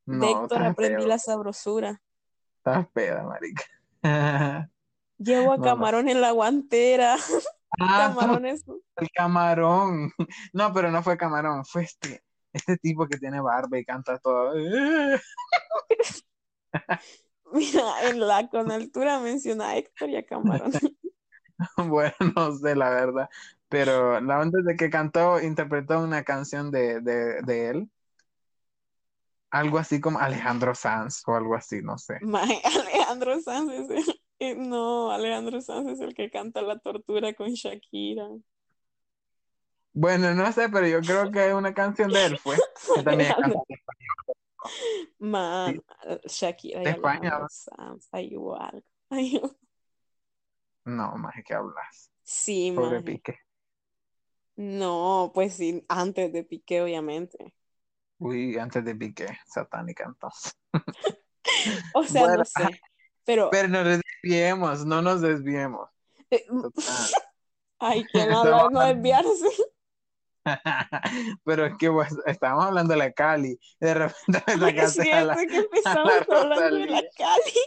De 0.06 0.30
Héctor 0.30 0.62
aprendí 0.62 1.06
la 1.06 1.18
sabrosura. 1.18 2.00
estás 2.58 2.86
peda, 2.92 3.22
marica. 3.22 3.64
Llevo 5.18 5.52
a 5.52 5.56
no. 5.56 5.62
camarón 5.62 6.08
en 6.08 6.20
la 6.20 6.32
guantera. 6.32 7.16
Ah, 7.80 8.10
tú, 8.12 8.18
Camarones. 8.20 8.64
el 8.96 9.10
camarón. 9.12 10.12
No, 10.52 10.72
pero 10.72 10.90
no 10.90 11.02
fue 11.02 11.16
camarón, 11.16 11.64
fue 11.64 11.82
este, 11.84 12.22
este 12.52 12.76
tipo 12.76 13.06
que 13.06 13.18
tiene 13.18 13.40
barba 13.40 13.78
y 13.78 13.84
canta 13.84 14.18
todo. 14.18 14.52
Mira, 17.54 18.08
en 18.08 18.20
la 18.20 18.48
con 18.48 18.70
altura 18.70 19.20
menciona 19.20 19.70
a 19.70 19.76
Héctor 19.76 20.10
y 20.10 20.16
a 20.16 20.26
camarón. 20.26 20.72
Bueno, 21.76 22.14
no 22.34 22.52
sé 22.56 22.74
la 22.74 22.90
verdad, 22.90 23.28
pero 23.68 24.20
la 24.20 24.40
onda 24.40 24.60
de 24.62 24.76
que 24.76 24.90
cantó, 24.90 25.40
interpretó 25.40 26.00
una 26.00 26.24
canción 26.24 26.70
de, 26.72 27.00
de, 27.00 27.42
de 27.42 27.70
él, 27.70 27.90
algo 29.50 29.78
así 29.78 30.00
como 30.00 30.18
Alejandro 30.18 30.74
Sanz 30.74 31.22
o 31.26 31.34
algo 31.34 31.54
así, 31.54 31.80
no 31.80 31.96
sé. 31.96 32.18
Alejandro 32.22 33.40
Sanz 33.40 33.72
es 33.72 33.90
el- 33.90 34.20
eh, 34.40 34.56
no, 34.56 35.12
Alejandro 35.12 35.60
Sanz 35.60 35.88
es 35.92 36.00
el 36.00 36.12
que 36.14 36.30
canta 36.30 36.60
la 36.60 36.78
tortura 36.78 37.32
con 37.34 37.50
Shakira. 37.50 38.26
Bueno, 39.92 40.34
no 40.34 40.50
sé, 40.50 40.68
pero 40.70 40.88
yo 40.88 41.00
creo 41.00 41.30
que 41.30 41.48
es 41.48 41.54
una 41.54 41.72
canción 41.72 42.10
de 42.10 42.26
él, 42.26 42.36
fue, 42.36 42.56
que 42.94 43.02
también 43.02 43.32
man, 45.18 45.82
Shakira 46.24 46.80
y 46.82 46.84
de 46.84 46.90
España. 46.90 47.38
Ay, 49.10 49.40
No, 50.84 51.16
más 51.16 51.34
que 51.46 51.54
hablas, 51.54 52.10
sí, 52.22 52.72
pobre 52.74 52.90
maje. 53.00 53.02
Pique. 53.04 53.38
No, 54.56 55.32
pues 55.34 55.54
sí, 55.54 55.84
antes 55.88 56.32
de 56.32 56.44
Piqué, 56.44 56.82
obviamente. 56.82 57.54
Uy, 58.18 58.56
antes 58.58 58.84
de 58.84 58.94
Pique, 58.94 59.26
satánica 59.46 60.04
entonces. 60.04 60.56
O 61.94 62.02
sea, 62.04 62.22
Bueno, 62.22 62.38
no 62.38 62.44
sé, 62.44 62.80
pero 63.24 63.48
pero 63.50 63.68
no 63.68 63.84
nos 63.84 64.00
desviemos, 64.22 64.84
no 64.86 65.02
nos 65.02 65.20
desviemos. 65.20 65.88
eh, 66.30 66.44
habla 67.78 68.04
de 68.14 68.26
no 68.30 68.38
hablando- 68.80 68.80
desviarse. 68.80 69.48
Pero 71.44 71.66
es 71.66 71.76
que 71.78 71.90
pues, 71.90 72.14
estábamos 72.26 72.66
hablando 72.66 72.92
de 72.92 72.98
la 72.98 73.12
Cali, 73.12 73.58
y 73.80 73.84
de 73.84 73.94
repente 73.94 74.42
me 74.46 74.54
Es 74.54 74.60
sacaste 74.94 75.12
a 75.12 75.24
la, 75.24 75.34
que 75.36 75.56
empezamos 75.56 76.12
la 76.28 76.40
hablando 76.40 76.76
de 76.76 76.86
la. 76.86 77.02
Cali. 77.16 77.60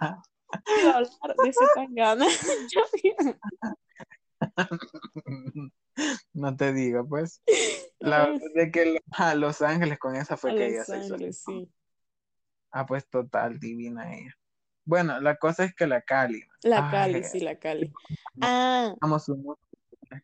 A 0.54 0.96
hablar 0.96 1.36
de. 1.36 1.52
No 6.32 6.56
te 6.56 6.72
digo, 6.72 7.06
pues. 7.08 7.42
La 7.98 8.26
verdad 8.26 8.40
es 8.54 8.72
que 8.72 9.00
a 9.12 9.34
Los 9.34 9.62
Ángeles 9.62 9.98
con 9.98 10.16
esa 10.16 10.36
fue 10.36 10.52
A 10.52 10.54
que 10.54 10.66
ella 10.66 10.84
se 10.84 10.98
hizo. 10.98 11.16
Sí. 11.32 11.68
Ah, 12.70 12.86
pues 12.86 13.08
total, 13.08 13.58
divina 13.58 14.16
ella. 14.16 14.34
Bueno, 14.84 15.20
la 15.20 15.36
cosa 15.36 15.64
es 15.64 15.74
que 15.74 15.86
la 15.86 16.02
Cali, 16.02 16.42
La 16.62 16.86
Ay, 16.86 16.90
Cali, 16.90 17.24
sí, 17.24 17.40
la 17.40 17.58
Cali. 17.58 17.92
Ah, 18.40 18.94
un- 19.00 19.56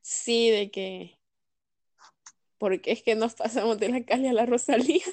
sí, 0.03 0.51
de 0.51 0.71
que. 0.71 1.19
Porque 2.59 2.93
es 2.93 3.03
que 3.03 3.15
nos 3.15 3.35
pasamos 3.35 3.79
de 3.79 3.89
la 3.89 4.05
Cali 4.05 4.29
a 4.29 4.33
la 4.33 4.47
Rosalía. 4.47 5.05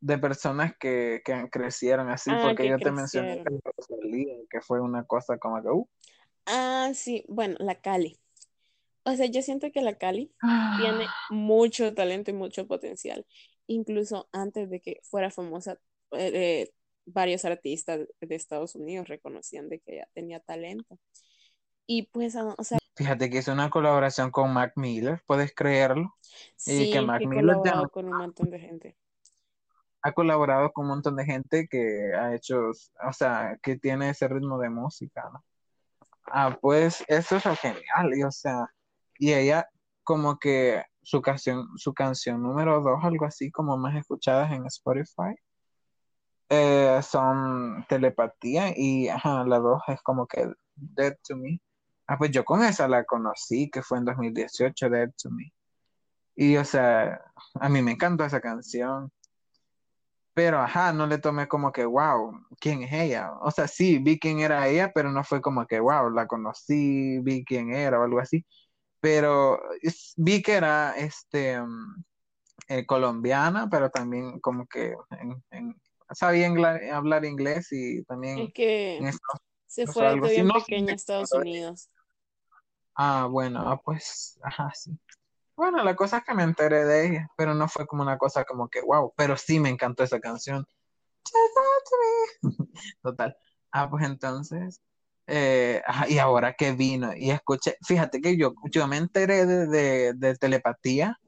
de 0.00 0.18
personas 0.18 0.76
que, 0.78 1.22
que 1.24 1.48
crecieron 1.50 2.08
así, 2.10 2.30
Ah, 2.32 2.40
porque 2.42 2.64
que 2.64 2.68
yo 2.70 2.78
te 2.78 2.92
mencioné 2.92 3.42
que 3.42 3.58
Rosalía, 3.76 4.34
que 4.50 4.60
fue 4.60 4.80
una 4.80 5.04
cosa 5.04 5.38
como 5.38 5.62
que, 5.62 5.68
uh, 5.68 5.88
Ah, 6.46 6.92
sí, 6.94 7.24
bueno, 7.28 7.56
la 7.58 7.80
Cali. 7.80 8.18
O 9.04 9.14
sea, 9.14 9.26
yo 9.26 9.42
siento 9.42 9.70
que 9.72 9.82
la 9.82 9.96
Cali 9.96 10.32
tiene 10.78 11.06
ah, 11.06 11.14
mucho 11.30 11.94
talento 11.94 12.30
y 12.30 12.34
mucho 12.34 12.66
potencial. 12.66 13.26
Incluso 13.66 14.28
antes 14.32 14.70
de 14.70 14.80
que 14.80 15.00
fuera 15.02 15.30
famosa, 15.30 15.78
eh, 16.12 16.30
eh, 16.34 16.72
varios 17.06 17.44
artistas 17.44 18.06
de 18.20 18.34
Estados 18.34 18.74
Unidos 18.74 19.08
reconocían 19.08 19.68
de 19.68 19.80
que 19.80 19.96
ella 19.96 20.08
tenía 20.14 20.40
talento. 20.40 20.98
Y 21.86 22.04
pues, 22.08 22.36
ah, 22.36 22.54
o 22.56 22.64
sea, 22.64 22.78
Fíjate 22.98 23.30
que 23.30 23.38
hizo 23.38 23.52
una 23.52 23.70
colaboración 23.70 24.32
con 24.32 24.52
Mac 24.52 24.72
Miller, 24.74 25.22
¿puedes 25.24 25.54
creerlo? 25.54 26.16
Y 26.56 26.58
sí, 26.58 26.90
que 26.90 27.00
Mac 27.00 27.20
que 27.20 27.28
Miller 27.28 27.54
colaborado 27.54 27.88
con 27.90 28.06
un 28.06 28.18
montón 28.18 28.50
de 28.50 28.58
gente. 28.58 28.96
ha 30.02 30.10
colaborado 30.10 30.72
con 30.72 30.86
un 30.86 30.90
montón 30.90 31.14
de 31.14 31.24
gente 31.24 31.68
que 31.68 32.12
ha 32.12 32.34
hecho, 32.34 32.70
o 32.70 33.12
sea, 33.12 33.56
que 33.62 33.78
tiene 33.78 34.10
ese 34.10 34.26
ritmo 34.26 34.58
de 34.58 34.70
música, 34.70 35.30
¿no? 35.32 35.44
Ah, 36.26 36.58
pues 36.60 37.04
eso 37.06 37.36
es 37.36 37.44
genial, 37.60 38.16
y 38.16 38.24
o 38.24 38.32
sea, 38.32 38.66
y 39.16 39.32
ella 39.32 39.68
como 40.02 40.36
que 40.36 40.82
su 41.00 41.22
canción, 41.22 41.68
su 41.76 41.94
canción 41.94 42.42
número 42.42 42.80
dos, 42.80 42.98
algo 43.04 43.26
así 43.26 43.52
como 43.52 43.76
más 43.76 43.94
escuchadas 43.94 44.50
en 44.50 44.66
Spotify, 44.66 45.36
eh, 46.48 46.98
son 47.04 47.86
Telepatía 47.88 48.72
y 48.76 49.06
ajá, 49.06 49.44
la 49.44 49.60
dos 49.60 49.82
es 49.86 50.02
como 50.02 50.26
que 50.26 50.50
Dead 50.74 51.16
to 51.28 51.36
Me. 51.36 51.60
Ah, 52.08 52.16
pues 52.16 52.30
yo 52.30 52.42
con 52.44 52.62
esa 52.64 52.88
la 52.88 53.04
conocí, 53.04 53.70
que 53.70 53.82
fue 53.82 53.98
en 53.98 54.06
2018, 54.06 54.88
Dead 54.88 55.10
to 55.22 55.30
Me. 55.30 55.52
Y 56.34 56.56
o 56.56 56.64
sea, 56.64 57.20
a 57.60 57.68
mí 57.68 57.82
me 57.82 57.92
encantó 57.92 58.24
esa 58.24 58.40
canción. 58.40 59.12
Pero, 60.32 60.58
ajá, 60.60 60.92
no 60.92 61.06
le 61.06 61.18
tomé 61.18 61.48
como 61.48 61.72
que, 61.72 61.84
wow, 61.84 62.32
¿quién 62.60 62.82
es 62.84 62.92
ella? 62.92 63.32
O 63.40 63.50
sea, 63.50 63.66
sí, 63.68 63.98
vi 63.98 64.18
quién 64.18 64.38
era 64.38 64.68
ella, 64.68 64.92
pero 64.94 65.10
no 65.10 65.22
fue 65.24 65.40
como 65.42 65.66
que, 65.66 65.80
wow, 65.80 66.10
la 66.10 66.26
conocí, 66.26 67.18
vi 67.20 67.44
quién 67.44 67.72
era 67.72 67.98
o 67.98 68.04
algo 68.04 68.20
así. 68.20 68.46
Pero 69.00 69.60
es- 69.82 70.14
vi 70.16 70.40
que 70.40 70.54
era, 70.54 70.92
este, 70.96 71.60
mm, 71.60 72.04
eh, 72.68 72.86
colombiana, 72.86 73.68
pero 73.68 73.90
también 73.90 74.38
como 74.40 74.66
que 74.66 74.94
en- 75.10 75.42
en- 75.50 75.80
sabía 76.12 76.48
hablar 76.94 77.24
inglés 77.24 77.68
y 77.72 78.02
también 78.04 78.38
Es 78.40 78.52
que 78.54 78.96
en 78.98 79.06
Estados 79.08 79.40
se 79.66 79.86
fue 79.86 80.06
así. 80.06 80.34
bien 80.34 80.48
pequeña 80.48 80.92
a 80.92 80.96
Estados 80.96 81.32
Unidos. 81.32 81.90
Ah, 83.00 83.26
bueno, 83.30 83.60
ah, 83.64 83.80
pues, 83.82 84.38
ajá, 84.42 84.72
sí. 84.74 84.90
Bueno, 85.56 85.82
la 85.84 85.94
cosa 85.96 86.18
es 86.18 86.24
que 86.24 86.34
me 86.34 86.42
enteré 86.42 86.84
de 86.84 87.06
ella, 87.06 87.28
pero 87.36 87.54
no 87.54 87.68
fue 87.68 87.86
como 87.86 88.02
una 88.02 88.18
cosa 88.18 88.44
como 88.44 88.68
que, 88.68 88.80
wow, 88.82 89.12
pero 89.16 89.36
sí 89.36 89.60
me 89.60 89.68
encantó 89.68 90.02
esa 90.02 90.18
canción. 90.20 90.66
Total. 93.02 93.36
Ah, 93.72 93.88
pues 93.88 94.04
entonces, 94.04 94.80
Eh, 95.30 95.82
ajá, 95.86 96.08
y 96.08 96.18
ahora 96.18 96.54
que 96.54 96.72
vino 96.72 97.14
y 97.14 97.30
escuché, 97.30 97.76
fíjate 97.86 98.20
que 98.22 98.38
yo, 98.38 98.54
yo 98.72 98.86
me 98.88 98.96
enteré 98.96 99.44
de, 99.44 99.66
de- 99.66 100.14
de 100.14 100.34
telepatía 100.36 101.20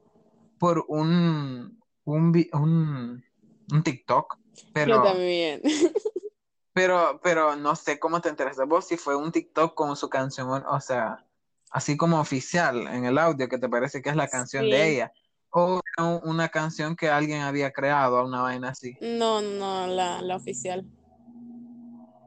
por 0.57 0.83
un, 0.87 1.79
un, 2.05 2.49
un, 2.53 3.23
un 3.71 3.83
TikTok, 3.83 4.37
Yo 4.55 4.71
pero, 4.73 5.03
también. 5.03 5.61
pero, 6.73 7.19
pero 7.21 7.55
no 7.55 7.75
sé 7.75 7.99
cómo 7.99 8.21
te 8.21 8.29
enteraste 8.29 8.65
vos, 8.65 8.87
si 8.87 8.97
fue 8.97 9.15
un 9.15 9.31
TikTok 9.31 9.75
con 9.75 9.95
su 9.95 10.09
canción, 10.09 10.63
o 10.67 10.81
sea, 10.81 11.23
así 11.71 11.97
como 11.97 12.19
oficial 12.19 12.87
en 12.87 13.05
el 13.05 13.17
audio, 13.17 13.47
que 13.47 13.57
te 13.57 13.69
parece 13.69 14.01
que 14.01 14.09
es 14.09 14.15
la 14.15 14.27
canción 14.27 14.69
de 14.69 14.89
ella, 14.89 15.11
o 15.49 15.81
una 16.23 16.49
canción 16.49 16.95
que 16.95 17.09
alguien 17.09 17.41
había 17.41 17.71
creado, 17.71 18.23
una 18.25 18.41
vaina 18.41 18.69
así. 18.69 18.97
No, 19.01 19.41
no, 19.41 19.87
la, 19.87 20.21
la 20.21 20.35
oficial. 20.35 20.85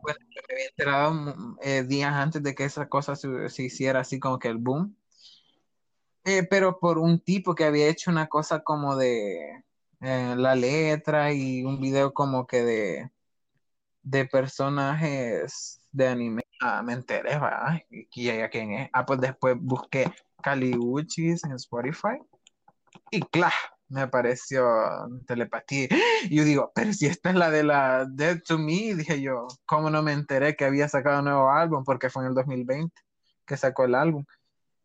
Bueno, 0.02 0.18
yo 0.30 0.42
me 0.48 0.54
había 0.54 0.66
enterado 0.66 1.14
mm, 1.14 1.58
eh, 1.62 1.82
días 1.84 2.12
antes 2.12 2.42
de 2.42 2.54
que 2.54 2.64
esa 2.64 2.88
cosa 2.88 3.16
se, 3.16 3.48
se 3.48 3.62
hiciera 3.62 4.00
así 4.00 4.18
como 4.18 4.38
que 4.38 4.48
el 4.48 4.58
boom. 4.58 4.96
Eh, 6.24 6.42
pero 6.48 6.78
por 6.78 6.98
un 6.98 7.20
tipo 7.20 7.54
que 7.54 7.64
había 7.64 7.88
hecho 7.88 8.10
una 8.10 8.28
cosa 8.28 8.62
como 8.62 8.96
de 8.96 9.62
eh, 10.00 10.34
la 10.36 10.54
letra 10.54 11.32
y 11.32 11.64
un 11.64 11.80
video 11.80 12.14
como 12.14 12.46
que 12.46 12.62
de, 12.62 13.10
de 14.02 14.24
personajes 14.26 15.80
de 15.94 16.08
anime. 16.08 16.42
Ah, 16.60 16.82
me 16.82 16.92
enteré, 16.92 17.38
ay, 17.40 17.84
¿y 17.88 18.28
ella 18.28 18.50
quién 18.50 18.72
es? 18.72 18.90
Ah, 18.92 19.06
pues 19.06 19.20
después 19.20 19.56
busqué 19.58 20.12
Caliuchis 20.42 21.44
en 21.44 21.52
Spotify 21.52 22.18
y 23.10 23.20
¡clah! 23.20 23.52
me 23.88 24.00
apareció 24.00 24.66
telepatía. 25.26 25.88
Y 26.24 26.36
yo 26.36 26.44
digo, 26.44 26.72
pero 26.74 26.92
si 26.92 27.06
esta 27.06 27.30
es 27.30 27.36
la 27.36 27.50
de 27.50 27.62
la 27.62 28.06
Dead 28.06 28.40
to 28.42 28.58
Me, 28.58 28.94
dije 28.94 29.20
yo, 29.20 29.46
¿cómo 29.66 29.88
no 29.88 30.02
me 30.02 30.12
enteré 30.12 30.56
que 30.56 30.64
había 30.64 30.88
sacado 30.88 31.20
un 31.20 31.26
nuevo 31.26 31.50
álbum? 31.50 31.84
Porque 31.84 32.10
fue 32.10 32.24
en 32.24 32.30
el 32.30 32.34
2020 32.34 32.92
que 33.46 33.56
sacó 33.56 33.84
el 33.84 33.94
álbum. 33.94 34.24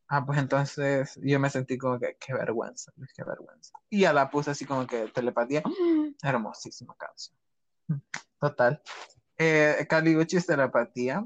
Ah, 0.08 0.26
pues 0.26 0.38
entonces 0.38 1.20
yo 1.24 1.40
me 1.40 1.50
sentí 1.50 1.78
como 1.78 2.00
que, 2.00 2.18
qué 2.20 2.34
vergüenza, 2.34 2.92
qué 3.16 3.24
vergüenza. 3.24 3.74
Y 3.90 4.02
ya 4.02 4.14
la 4.14 4.30
puse 4.30 4.52
así 4.52 4.66
como 4.66 4.86
que 4.86 5.08
telepatía, 5.08 5.64
hermosísima 6.22 6.96
canción. 6.96 7.38
Total. 8.40 8.82
Eh, 9.40 9.88
Telepatía, 10.46 11.26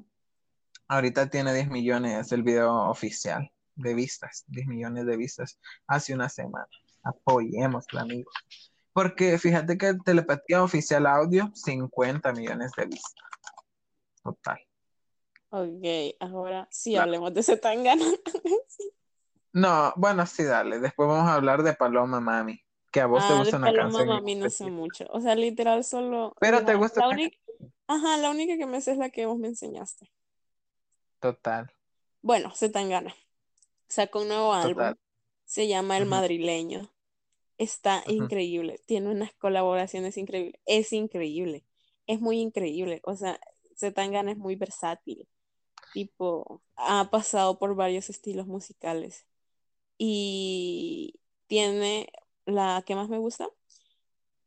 ahorita 0.88 1.30
tiene 1.30 1.54
10 1.54 1.70
millones 1.70 2.32
el 2.32 2.44
video 2.44 2.90
oficial 2.90 3.52
de 3.76 3.94
vistas, 3.96 4.44
10 4.48 4.68
millones 4.68 5.06
de 5.08 5.18
vistas 5.18 5.60
hace 5.88 6.14
una 6.14 6.30
semana. 6.30 6.68
Apoyémoslo, 7.04 8.00
amigos. 8.00 8.34
Porque 8.94 9.40
fíjate 9.40 9.78
que 9.78 9.96
Telepatía 10.06 10.62
Oficial 10.64 11.08
Audio, 11.08 11.52
50 11.56 12.32
millones 12.34 12.72
de 12.78 12.86
vistas. 12.86 13.26
Total. 14.24 14.60
Ok, 15.50 16.16
ahora 16.20 16.68
sí 16.72 16.96
hablemos 16.96 17.34
de 17.34 17.42
Zetangana. 17.44 18.06
No, 19.52 19.94
bueno, 19.98 20.26
sí, 20.26 20.44
dale. 20.44 20.80
Después 20.80 21.08
vamos 21.08 21.30
a 21.30 21.36
hablar 21.36 21.62
de 21.64 21.74
Paloma 21.74 22.20
Mami. 22.20 22.60
Que 22.92 23.02
a 23.02 23.06
vos 23.08 23.26
te 23.28 23.34
Ah, 23.34 23.38
de 23.38 23.40
gusta 23.40 23.58
una 23.58 23.68
Paloma 23.68 23.84
canción. 23.84 24.02
en 24.04 24.16
Mami 24.16 24.36
no 24.36 24.50
sé 24.50 24.66
mucho. 24.72 25.06
O 25.10 25.20
sea, 25.22 25.36
literal 25.36 25.84
solo. 25.84 26.36
Pero 26.40 26.64
te 26.64 26.76
gusta 26.76 27.02
la 27.02 27.08
una 27.08 27.16
única, 27.16 27.38
ajá, 27.88 28.18
la 28.18 28.32
única 28.32 28.58
que 28.58 28.66
me 28.66 28.82
sé 28.82 28.92
es 28.94 28.98
la 28.98 29.10
que 29.10 29.26
vos 29.26 29.38
me 29.38 29.48
enseñaste. 29.50 30.12
Total, 31.20 31.72
Bueno, 32.22 32.52
Zetangana. 32.56 33.16
Sacó 33.88 34.22
un 34.22 34.30
nuevo 34.30 34.54
álbum. 34.54 34.74
total. 34.74 34.98
Se 35.46 35.68
llama 35.68 35.98
El. 35.98 36.06
Madrileño. 36.06 36.92
Está 37.58 38.04
increíble. 38.08 38.82
Tiene 38.86 39.10
unas 39.12 39.34
colaboraciones 39.36 40.18
increíbles. 40.18 40.60
Es 40.66 40.94
increíble. 40.94 41.66
Es 42.08 42.20
muy 42.22 42.40
increíble. 42.40 43.02
O 43.04 43.16
sea, 43.16 43.40
Zetangana 43.78 44.32
es 44.32 44.38
muy 44.38 44.56
versátil. 44.56 45.28
Tipo, 45.94 46.62
ha 46.76 47.10
pasado 47.12 47.60
por 47.60 47.76
varios 47.76 48.10
estilos 48.10 48.48
musicales. 48.48 49.26
Y 49.98 51.20
tiene 51.48 52.10
la 52.46 52.84
que 52.86 52.96
más 52.96 53.10
me 53.10 53.20
gusta. 53.20 53.48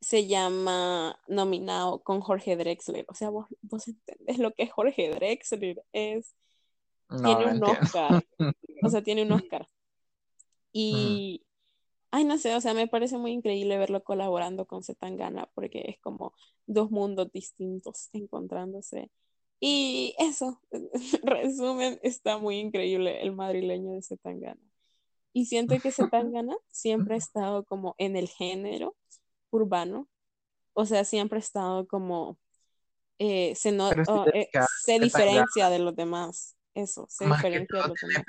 Se 0.06 0.28
llama 0.28 1.18
Nominado 1.26 2.00
con 2.04 2.20
Jorge 2.20 2.54
Drexler. 2.54 3.04
O 3.08 3.14
sea, 3.14 3.28
vos, 3.28 3.46
vos 3.62 3.88
entendés 3.88 4.38
lo 4.38 4.52
que 4.52 4.62
es 4.62 4.70
Jorge 4.70 5.10
Drexler. 5.10 5.82
Es, 5.92 6.36
No, 7.10 7.36
tiene 7.36 7.54
un. 7.56 7.64
Oscar. 7.64 8.24
O 8.84 8.88
sea, 8.88 9.02
tiene 9.02 9.22
un 9.22 9.32
Oscar. 9.32 9.66
Y, 10.70 11.44
ay, 12.12 12.22
no 12.22 12.38
sé, 12.38 12.54
o 12.54 12.60
sea, 12.60 12.72
me 12.72 12.86
parece 12.86 13.18
muy 13.18 13.32
increíble 13.32 13.78
verlo 13.78 14.04
colaborando 14.04 14.64
con 14.66 14.84
Zetangana 14.84 15.50
porque 15.54 15.82
es 15.88 15.98
como 15.98 16.34
dos 16.66 16.92
mundos 16.92 17.32
distintos 17.32 18.08
encontrándose. 18.12 19.10
Y 19.58 20.14
eso, 20.20 20.60
resumen, 21.24 21.98
está 22.04 22.38
muy 22.38 22.58
increíble 22.60 23.22
el 23.22 23.32
madrileño 23.32 23.90
de 23.90 24.02
Zetangana. 24.02 24.62
Y 25.32 25.46
siento 25.46 25.76
que 25.80 25.90
Zetangana 25.90 26.54
siempre 26.68 27.16
ha 27.16 27.18
estado 27.18 27.64
como 27.64 27.96
en 27.98 28.14
el 28.14 28.28
género 28.28 28.94
urbano, 29.56 30.08
o 30.72 30.86
sea, 30.86 31.04
siempre 31.04 31.38
ha 31.38 31.40
estado 31.40 31.86
como, 31.86 32.38
eh, 33.18 33.54
se, 33.56 33.72
no, 33.72 33.90
oh, 34.08 34.26
eh, 34.32 34.48
se 34.84 34.98
diferencia 34.98 35.70
de 35.70 35.78
los 35.78 35.96
demás, 35.96 36.56
eso, 36.74 37.06
se 37.08 37.26
más 37.26 37.38
diferencia 37.38 37.82
de 37.82 37.88
los 37.88 37.98
demás. 38.00 38.24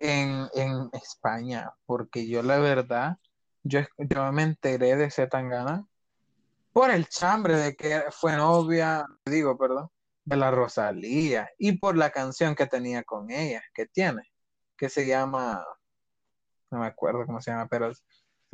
en, 0.00 0.48
en 0.54 0.90
España, 0.92 1.72
porque 1.86 2.26
yo 2.26 2.42
la 2.42 2.58
verdad, 2.58 3.16
yo, 3.62 3.80
yo 3.98 4.32
me 4.32 4.42
enteré 4.42 4.96
de 4.96 5.10
Zetangana 5.10 5.86
por 6.72 6.90
el 6.90 7.08
chambre 7.08 7.56
de 7.56 7.76
que 7.76 8.02
fue 8.10 8.36
novia, 8.36 9.06
digo, 9.24 9.56
perdón, 9.56 9.90
de 10.24 10.36
la 10.36 10.50
Rosalía 10.50 11.48
y 11.58 11.78
por 11.78 11.96
la 11.96 12.10
canción 12.10 12.54
que 12.54 12.66
tenía 12.66 13.04
con 13.04 13.30
ella, 13.30 13.62
que 13.72 13.86
tiene, 13.86 14.22
que 14.76 14.88
se 14.88 15.06
llama, 15.06 15.64
no 16.70 16.80
me 16.80 16.86
acuerdo 16.86 17.26
cómo 17.26 17.40
se 17.40 17.52
llama, 17.52 17.68
pero 17.68 17.92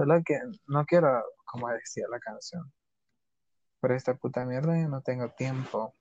solo 0.00 0.22
que 0.24 0.38
no 0.66 0.84
quiero, 0.86 1.22
como 1.44 1.68
decía 1.70 2.06
la 2.10 2.18
canción, 2.18 2.72
por 3.80 3.92
esta 3.92 4.14
puta 4.14 4.44
mierda 4.44 4.78
yo 4.80 4.88
no 4.88 5.02
tengo 5.02 5.28
tiempo. 5.30 5.94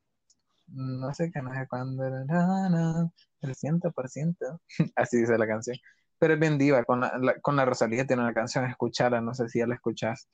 No 0.67 1.13
sé 1.13 1.31
qué, 1.31 1.41
no 1.41 1.53
sé 1.53 1.67
cuándo, 1.67 2.07
na, 2.25 2.69
na, 2.69 3.11
el 3.41 3.55
ciento 3.55 3.91
por 3.91 4.07
ciento, 4.09 4.61
así 4.95 5.17
dice 5.17 5.37
la 5.37 5.47
canción. 5.47 5.77
Pero 6.19 6.33
es 6.35 6.39
bien 6.39 6.57
diva, 6.57 6.83
con 6.83 6.99
la, 7.01 7.17
la- 7.17 7.39
con 7.39 7.55
la 7.55 7.65
Rosalía 7.65 8.05
tiene 8.05 8.21
una 8.23 8.33
canción, 8.33 8.65
escuchala, 8.65 9.19
no 9.21 9.33
sé 9.33 9.49
si 9.49 9.59
ya 9.59 9.67
la 9.67 9.75
escuchaste. 9.75 10.29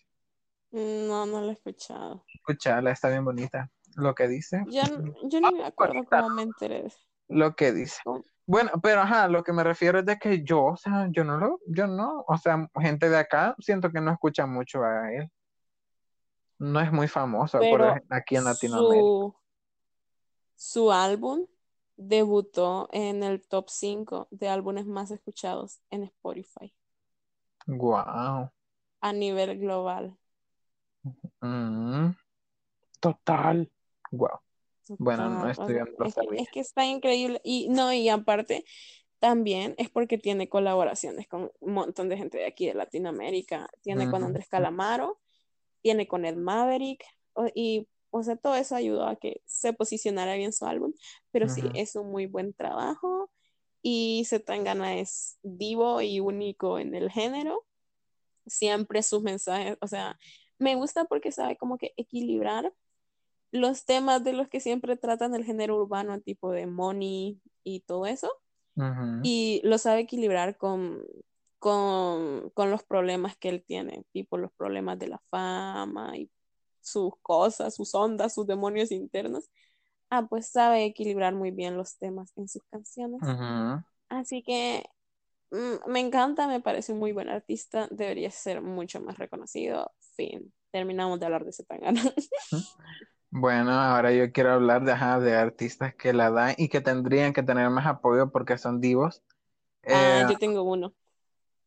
No, 0.71 1.25
no 1.25 1.41
lo 1.41 1.49
he 1.49 1.53
escuchado. 1.53 2.25
Escuchala, 2.33 2.91
está 2.91 3.09
bien 3.09 3.23
bonita. 3.23 3.69
Lo 3.95 4.13
que 4.13 4.27
dice, 4.27 4.63
Yo, 4.67 4.81
yo 5.29 5.39
ni 5.39 5.53
me 5.53 5.63
acuerdo 5.65 6.03
cómo 6.05 6.29
me 6.29 6.41
enteré. 6.41 6.91
lo 7.29 7.55
que 7.55 7.71
dice. 7.71 8.01
¿Cómo? 8.03 8.23
Bueno, 8.47 8.71
pero 8.81 9.01
ajá, 9.01 9.27
lo 9.27 9.43
que 9.43 9.53
me 9.53 9.63
refiero 9.63 9.99
es 9.99 10.05
de 10.05 10.17
que 10.17 10.43
yo, 10.43 10.65
o 10.65 10.77
sea, 10.77 11.07
yo 11.09 11.23
no 11.23 11.37
lo, 11.37 11.59
yo 11.67 11.87
no, 11.87 12.23
o 12.27 12.37
sea, 12.37 12.69
gente 12.79 13.09
de 13.09 13.17
acá 13.17 13.55
siento 13.59 13.91
que 13.91 13.99
no 14.01 14.11
escucha 14.11 14.45
mucho 14.45 14.83
a 14.83 15.11
él. 15.11 15.31
No 16.59 16.79
es 16.79 16.91
muy 16.91 17.07
famoso 17.07 17.59
por 17.59 18.03
aquí 18.09 18.35
en 18.35 18.43
Latinoamérica. 18.45 19.07
su, 19.07 19.35
su 20.55 20.91
álbum 20.91 21.47
debutó 21.97 22.87
en 22.91 23.23
el 23.23 23.45
top 23.47 23.69
5 23.69 24.27
de 24.31 24.49
álbumes 24.49 24.85
más 24.85 25.11
escuchados 25.11 25.81
en 25.89 26.03
Spotify 26.03 26.73
Wow. 27.67 28.51
a 29.01 29.13
nivel 29.13 29.59
global. 29.59 30.15
Mm, 31.41 32.11
total. 32.99 33.71
Wow. 34.11 34.39
Bueno, 34.87 35.29
no, 35.29 35.35
Total, 35.37 35.51
esto 35.51 35.63
o 35.63 35.67
yo 35.67 35.73
sea, 35.73 35.85
no 35.85 35.91
lo 35.97 36.05
es 36.05 36.15
que, 36.15 36.41
es 36.41 36.49
que 36.49 36.59
está 36.59 36.85
increíble. 36.85 37.41
Y 37.43 37.69
no, 37.69 37.91
y 37.91 38.09
aparte, 38.09 38.65
también 39.19 39.75
es 39.77 39.89
porque 39.89 40.17
tiene 40.17 40.49
colaboraciones 40.49 41.27
con 41.27 41.51
un 41.59 41.73
montón 41.73 42.09
de 42.09 42.17
gente 42.17 42.37
de 42.37 42.45
aquí 42.45 42.67
de 42.67 42.73
Latinoamérica. 42.73 43.67
Tiene 43.81 44.09
con. 44.09 44.23
Andrés 44.23 44.47
Calamaro, 44.47 45.19
tiene 45.81 46.07
con 46.07 46.25
Ed 46.25 46.35
Maverick, 46.35 47.03
y 47.53 47.87
o 48.11 48.23
sea, 48.23 48.37
todo 48.37 48.55
eso 48.55 48.75
ayudó 48.75 49.05
a 49.07 49.17
que 49.17 49.41
se 49.45 49.73
posicionara 49.73 50.35
bien 50.35 50.53
su 50.53 50.65
álbum. 50.65 50.93
Pero 51.31 51.49
sí, 51.49 51.61
Ujú. 51.61 51.71
es 51.73 51.95
un 51.95 52.11
muy 52.11 52.27
buen 52.27 52.53
trabajo. 52.53 53.29
Y 53.81 54.23
Zetangana 54.25 54.97
es 54.97 55.37
vivo 55.43 56.01
y 56.01 56.19
único 56.19 56.79
en 56.79 56.95
el 56.95 57.11
género. 57.11 57.65
Siempre 58.47 59.03
sus 59.03 59.21
mensajes, 59.23 59.77
o 59.81 59.87
sea, 59.87 60.17
me 60.59 60.75
gusta 60.75 61.05
porque 61.05 61.31
sabe 61.31 61.57
como 61.57 61.77
que 61.77 61.93
equilibrar 61.97 62.71
los 63.55 63.85
temas 63.85 64.23
de 64.23 64.33
los 64.33 64.47
que 64.49 64.59
siempre 64.59 64.97
tratan 64.97 65.33
el 65.35 65.45
género 65.45 65.77
urbano, 65.77 66.19
tipo 66.21 66.51
de 66.51 66.67
money 66.67 67.39
y 67.63 67.81
todo 67.81 68.05
eso, 68.05 68.31
Ujú. 68.75 69.21
y 69.23 69.61
lo 69.63 69.77
sabe 69.77 70.01
equilibrar 70.01 70.57
con, 70.57 71.03
con, 71.59 72.49
con 72.51 72.69
los 72.71 72.83
problemas 72.83 73.37
que 73.37 73.49
él 73.49 73.63
tiene, 73.65 74.03
tipo 74.11 74.37
los 74.37 74.51
problemas 74.53 74.99
de 74.99 75.07
la 75.07 75.21
fama 75.29 76.17
y 76.17 76.29
sus 76.81 77.13
cosas, 77.21 77.75
sus 77.75 77.95
ondas, 77.95 78.33
sus 78.33 78.45
demonios 78.45 78.91
internos. 78.91 79.49
Ah, 80.09 80.27
pues 80.29 80.49
sabe 80.49 80.85
equilibrar 80.85 81.33
muy 81.33 81.51
bien 81.51 81.77
los 81.77 81.97
temas 81.97 82.31
en 82.35 82.47
sus 82.47 82.61
canciones. 82.69 83.21
Ujú. 83.23 83.83
Así 84.09 84.43
que 84.43 84.83
mm, 85.51 85.89
me 85.89 85.99
encanta, 85.99 86.47
me 86.47 86.61
parece 86.61 86.93
un 86.93 86.99
muy 86.99 87.11
buen 87.11 87.29
artista, 87.29 87.87
debería 87.89 88.29
ser 88.29 88.61
mucho 88.61 89.01
más 89.01 89.17
reconocido. 89.17 89.91
Fin, 90.15 90.53
terminamos 90.71 91.19
de 91.19 91.25
hablar 91.25 91.45
de 91.45 91.53
Zetangana. 91.53 92.01
Bueno, 93.37 93.71
ahora 93.73 94.13
yo 94.13 94.31
quiero 94.31 94.53
hablar 94.53 94.85
de, 94.85 94.93
ajá, 94.93 95.19
de 95.19 95.35
artistas 95.35 95.93
que 95.93 96.13
la 96.13 96.31
dan 96.31 96.55
y 96.57 96.69
que 96.69 96.79
tendrían 96.79 97.33
que 97.33 97.43
tener 97.43 97.69
más 97.69 97.85
apoyo 97.85 98.31
porque 98.31 98.57
son 98.57 98.79
divos. 98.79 99.21
Ah, 99.85 100.23
Eh, 100.23 100.25
yo 100.31 100.39
tengo 100.39 100.63
uno. 100.63 100.93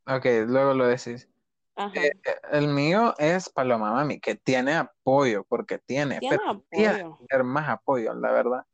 ok, 0.07 0.25
luego 0.47 0.73
lo 0.73 0.87
decís. 0.87 1.29
Ajá. 1.77 2.01
Eh, 2.01 2.13
el 2.53 2.69
mío 2.69 3.15
es 3.19 3.51
Paloma 3.51 3.93
Mami, 3.93 4.19
que 4.19 4.35
tiene 4.35 4.77
apoyo, 4.77 5.45
porque 5.47 5.79
tiene, 5.79 6.21
Tiene 6.21 6.37
pero 6.39 6.53
apoyo. 6.53 7.19
tener 7.29 7.45
más 7.45 7.69
apoyo, 7.69 8.15
la 8.15 8.33
verdad. 8.33 8.65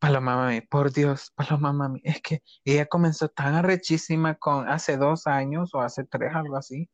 Paloma 0.00 0.34
Mami, 0.34 0.62
por 0.62 0.92
Dios, 0.92 1.30
Paloma 1.30 1.72
Mami, 1.72 2.00
es 2.02 2.20
que 2.20 2.42
ella 2.64 2.86
comenzó 2.86 3.28
tan 3.28 3.54
arrechísima 3.54 4.34
con 4.34 4.68
hace 4.68 4.96
dos 4.96 5.28
años 5.28 5.72
o 5.76 5.80
hace 5.80 6.02
tres, 6.02 6.34
algo 6.34 6.56
así. 6.56 6.90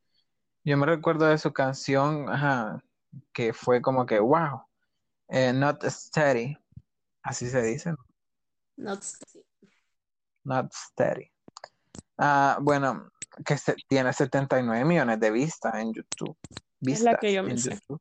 Yo 0.63 0.77
me 0.77 0.85
recuerdo 0.85 1.25
de 1.25 1.39
su 1.39 1.55
canción, 1.55 2.29
ajá, 2.29 2.85
que 3.33 3.55
fue 3.55 3.81
como 3.81 4.05
que, 4.05 4.21
wow, 4.21 4.63
eh, 5.33 5.53
Not 5.53 5.83
Steady, 5.87 6.57
así 7.23 7.49
se 7.49 7.63
dice, 7.63 7.91
¿no? 7.93 7.99
Not 8.77 9.03
sí. 9.03 9.43
Not 10.45 10.73
Steady. 10.73 11.31
Ah, 12.19 12.59
bueno, 12.61 13.11
que 13.45 13.57
se- 13.57 13.77
tiene 13.89 14.13
79 14.13 14.85
millones 14.85 15.19
de 15.21 15.31
vistas 15.31 15.75
en 15.77 15.93
YouTube. 15.95 16.37
Es 16.47 17.01
la 17.01 17.13
Vistas 17.13 17.17
que 17.21 17.33
yo 17.33 17.43
me 17.43 17.57
sé. 17.57 17.71
YouTube. 17.71 18.01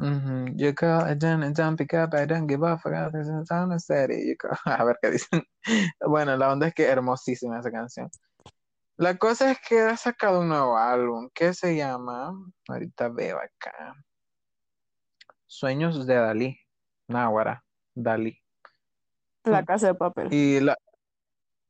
Ujú. 0.00 0.46
You 0.56 0.74
call 0.74 1.10
it 1.12 1.18
done 1.18 1.44
and 1.44 1.54
don't 1.54 1.76
pick 1.76 1.92
up, 1.94 2.14
I 2.14 2.26
don't 2.26 2.48
give 2.48 2.62
up, 2.64 2.80
I 2.86 3.78
steady. 3.78 4.28
You 4.28 4.36
call- 4.36 4.58
A 4.80 4.84
ver 4.84 4.98
qué 5.02 5.10
dicen. 5.10 5.42
Bueno, 6.06 6.36
la 6.36 6.52
onda 6.52 6.68
es 6.68 6.74
que 6.74 6.84
hermosísima 6.86 7.60
esa 7.60 7.70
canción. 7.70 8.08
La 8.96 9.16
cosa 9.16 9.50
es 9.52 9.58
que 9.66 9.80
ha 9.80 9.96
sacado 9.96 10.40
un 10.40 10.48
nuevo 10.48 10.76
álbum 10.76 11.28
que 11.32 11.54
se 11.54 11.74
llama, 11.76 12.32
ahorita 12.68 13.08
veo 13.08 13.38
acá, 13.38 13.94
Sueños 15.60 16.06
de 16.06 16.14
Dalí. 16.14 16.60
Náguara, 17.08 17.64
Dalí. 17.92 18.38
La 19.42 19.64
casa 19.64 19.88
de 19.88 19.94
papel. 19.94 20.28
Y 20.32 20.60
la... 20.60 20.76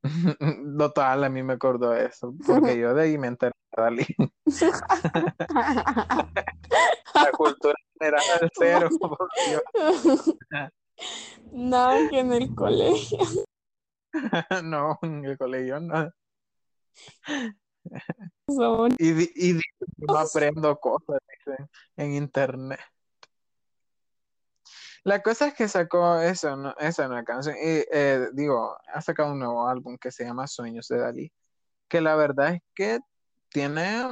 Total, 0.78 1.24
a 1.24 1.28
mí 1.30 1.42
me 1.42 1.54
acordó 1.54 1.94
eso, 1.94 2.34
porque 2.46 2.78
yo 2.78 2.92
de 2.92 3.04
ahí 3.04 3.16
me 3.16 3.28
enteré 3.28 3.52
de 3.74 3.82
Dalí. 3.82 4.06
La 7.14 7.32
cultura 7.32 7.74
general 7.98 8.22
al 8.40 8.50
cero. 8.54 8.88
Nada 11.52 12.08
que 12.10 12.18
en 12.20 12.32
el 12.34 12.54
colegio. 12.54 13.18
No, 14.64 14.98
en 15.02 15.24
el 15.24 15.38
colegio 15.38 15.78
no. 15.78 16.10
Son- 18.48 18.90
Y, 18.98 19.08
y 19.08 19.52
di- 19.52 19.62
no 19.98 20.18
aprendo 20.18 20.76
cosas, 20.80 21.20
dicen, 21.46 21.68
en 21.96 22.14
internet. 22.14 22.80
La 25.04 25.22
cosa 25.22 25.48
es 25.48 25.54
que 25.54 25.68
sacó 25.68 26.20
eso, 26.20 26.56
¿no? 26.56 26.74
esa 26.78 27.08
nueva 27.08 27.24
canción. 27.24 27.56
Y 27.56 27.84
eh, 27.92 28.28
digo, 28.32 28.76
ha 28.92 29.00
sacado 29.00 29.32
un 29.32 29.38
nuevo 29.38 29.66
álbum 29.66 29.96
que 29.98 30.12
se 30.12 30.24
llama 30.24 30.46
Sueños 30.46 30.88
de 30.88 30.98
Dalí. 30.98 31.32
Que 31.88 32.00
la 32.00 32.16
verdad 32.16 32.54
es 32.54 32.62
que 32.74 33.00
tiene 33.48 34.06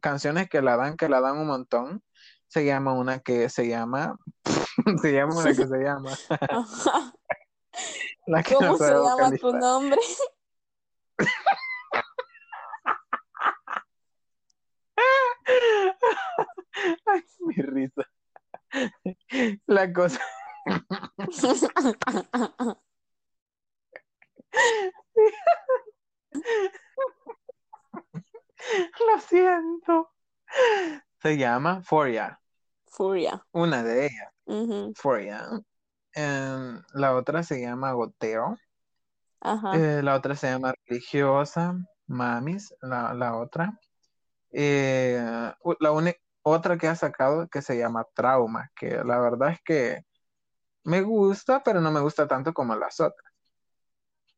canciones 0.00 0.48
que 0.48 0.62
la 0.62 0.76
dan, 0.76 0.96
que 0.96 1.08
la 1.08 1.20
dan 1.20 1.38
un 1.38 1.46
montón. 1.46 2.02
Se 2.46 2.64
llama 2.64 2.94
una 2.94 3.18
que 3.18 3.48
se 3.48 3.68
llama. 3.68 4.16
se 5.02 5.12
llama 5.12 5.36
una 5.36 5.54
que 5.54 5.66
se 5.66 5.78
llama. 5.78 6.12
Ajá. 6.40 7.12
La 8.26 8.42
que 8.42 8.54
no 8.54 8.60
¿Cómo 8.60 8.76
se 8.76 8.90
llama 8.90 9.30
tu 9.36 9.52
nombre? 9.52 10.00
Ay, 17.06 17.22
mi 17.40 17.54
risa. 17.54 18.02
La 19.66 19.92
cosa. 19.92 20.20
Lo 29.00 29.20
siento. 29.20 30.10
Se 31.22 31.36
llama 31.36 31.82
Foria. 31.82 32.40
Furia. 32.86 33.44
Una 33.52 33.82
de 33.82 34.06
ellas. 34.06 34.32
Foria. 34.96 35.46
Em, 36.12 36.82
la 36.94 37.14
otra 37.14 37.42
se 37.42 37.60
llama 37.60 37.92
Goteo. 37.92 38.56
Ajá. 39.40 39.76
Eh, 39.76 40.02
la 40.02 40.16
otra 40.16 40.34
se 40.34 40.50
llama 40.50 40.74
Religiosa. 40.86 41.76
Mamis, 42.06 42.74
la, 42.80 43.12
la 43.14 43.36
otra. 43.36 43.78
Eh, 44.50 45.20
la 45.80 45.92
otra 46.42 46.78
que 46.78 46.88
ha 46.88 46.94
sacado 46.94 47.48
que 47.48 47.62
se 47.62 47.78
llama 47.78 48.06
Trauma, 48.14 48.70
que 48.76 49.02
la 49.04 49.18
verdad 49.18 49.52
es 49.52 49.60
que 49.62 50.02
me 50.84 51.02
gusta, 51.02 51.62
pero 51.62 51.80
no 51.80 51.90
me 51.90 52.00
gusta 52.00 52.26
tanto 52.26 52.52
como 52.52 52.74
las 52.74 53.00
otras. 53.00 53.32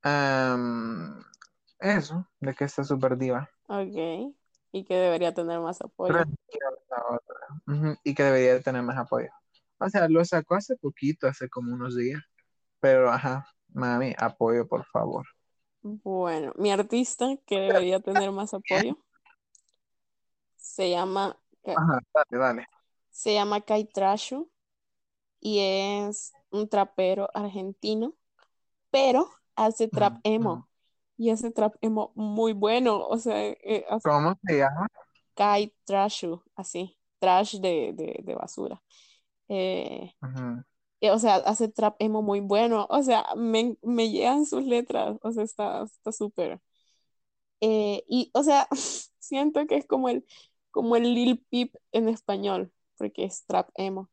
Em, 0.03 1.23
eso, 1.79 2.27
de 2.41 2.55
que 2.55 2.65
está 2.65 2.85
súper 2.85 3.17
diva. 3.17 3.49
Ok. 3.69 4.35
Y 4.73 4.85
que 4.85 4.95
debería 4.95 5.35
tener 5.35 5.61
más 5.61 5.81
apoyo. 5.81 6.15
Y 8.05 8.15
que 8.15 8.23
debería 8.23 8.61
tener 8.61 8.83
más 8.83 8.99
apoyo. 8.99 9.31
O 9.79 9.89
sea, 9.89 10.09
lo 10.09 10.25
sacó 10.25 10.57
hace 10.57 10.77
poquito, 10.77 11.27
hace 11.27 11.49
como 11.49 11.73
unos 11.73 11.97
días. 11.97 12.23
Pero, 12.81 13.11
ajá, 13.11 13.47
mami, 13.69 14.15
apoyo, 14.19 14.67
por 14.67 14.85
favor. 14.87 15.27
Bueno, 15.83 16.53
mi 16.57 16.71
artista 16.71 17.37
que 17.47 17.59
debería 17.59 18.01
tener 18.01 18.31
más 18.33 18.55
apoyo 18.55 18.99
se 20.57 20.91
llama, 20.91 21.37
Ka- 21.71 21.83
Ajá, 21.83 22.01
dale, 22.15 22.39
dale. 22.39 22.67
se 23.11 23.35
llama 23.35 23.61
Kai 23.61 23.85
Trashu 23.87 24.51
y 25.41 25.61
es 25.61 26.33
un 26.51 26.69
trapero 26.69 27.31
argentino, 27.35 28.15
pero 28.91 29.31
hace 29.57 29.89
trap 29.89 30.19
emo 30.25 30.69
y 31.19 31.31
hace 31.31 31.51
trap 31.53 31.77
emo 31.83 32.13
muy 32.17 32.53
bueno, 32.55 33.07
o 33.07 33.19
sea, 33.19 33.47
eh, 33.49 33.87
hace 33.91 34.09
¿Cómo 34.09 34.35
se 34.45 34.57
llama? 34.59 34.87
Kai 35.35 35.73
Trashu, 35.87 36.43
así, 36.57 36.99
trash 37.19 37.57
de, 37.61 37.93
de, 37.95 38.21
de 38.23 38.35
basura. 38.35 38.83
Eh, 39.49 40.13
eh, 41.01 41.11
o 41.13 41.19
sea, 41.19 41.37
hace 41.37 41.69
trap 41.69 41.97
emo 42.01 42.23
muy 42.23 42.41
bueno, 42.41 42.87
o 42.91 43.03
sea, 43.03 43.27
me, 43.37 43.77
me 43.83 44.11
llegan 44.11 44.47
sus 44.47 44.65
letras, 44.65 45.19
o 45.23 45.33
sea, 45.33 45.45
está 45.45 45.85
está 45.85 46.13
súper. 46.13 46.61
Eh, 47.61 48.05
y, 48.09 48.31
o 48.35 48.43
sea, 48.43 48.69
siento 49.19 49.67
que 49.67 49.77
es 49.77 49.87
como 49.87 50.09
el, 50.09 50.25
como 50.71 50.97
el 50.97 51.15
Lil 51.15 51.45
Peep 51.51 51.75
en 51.93 52.09
español, 52.09 52.73
porque 52.97 53.25
es 53.25 53.45
trap 53.47 53.71
emo. 53.75 54.11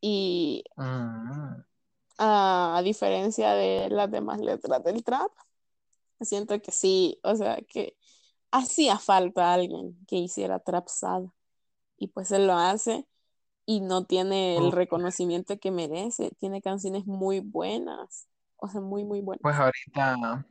Y 0.00 0.64
ah, 0.76 1.64
a 2.18 2.82
diferencia 2.82 3.52
de 3.54 3.88
las 3.90 4.10
demás 4.10 4.40
letras 4.40 4.82
del 4.84 5.04
trap, 5.04 5.30
siento 6.20 6.60
que 6.60 6.72
sí, 6.72 7.18
o 7.22 7.34
sea, 7.36 7.58
que 7.68 7.96
hacía 8.50 8.98
falta 8.98 9.52
alguien 9.52 9.96
que 10.06 10.16
hiciera 10.16 10.58
trap 10.58 10.88
sad. 10.88 11.24
Y 11.96 12.08
pues 12.08 12.32
él 12.32 12.46
lo 12.46 12.54
hace 12.54 13.06
y 13.64 13.80
no 13.80 14.04
tiene 14.06 14.56
el 14.56 14.72
reconocimiento 14.72 15.58
que 15.58 15.70
merece. 15.70 16.30
Tiene 16.38 16.60
canciones 16.62 17.06
muy 17.06 17.40
buenas, 17.40 18.28
o 18.56 18.68
sea, 18.68 18.80
muy, 18.80 19.04
muy 19.04 19.20
buenas. 19.20 19.40
Pues 19.42 19.56
ahorita, 19.56 20.46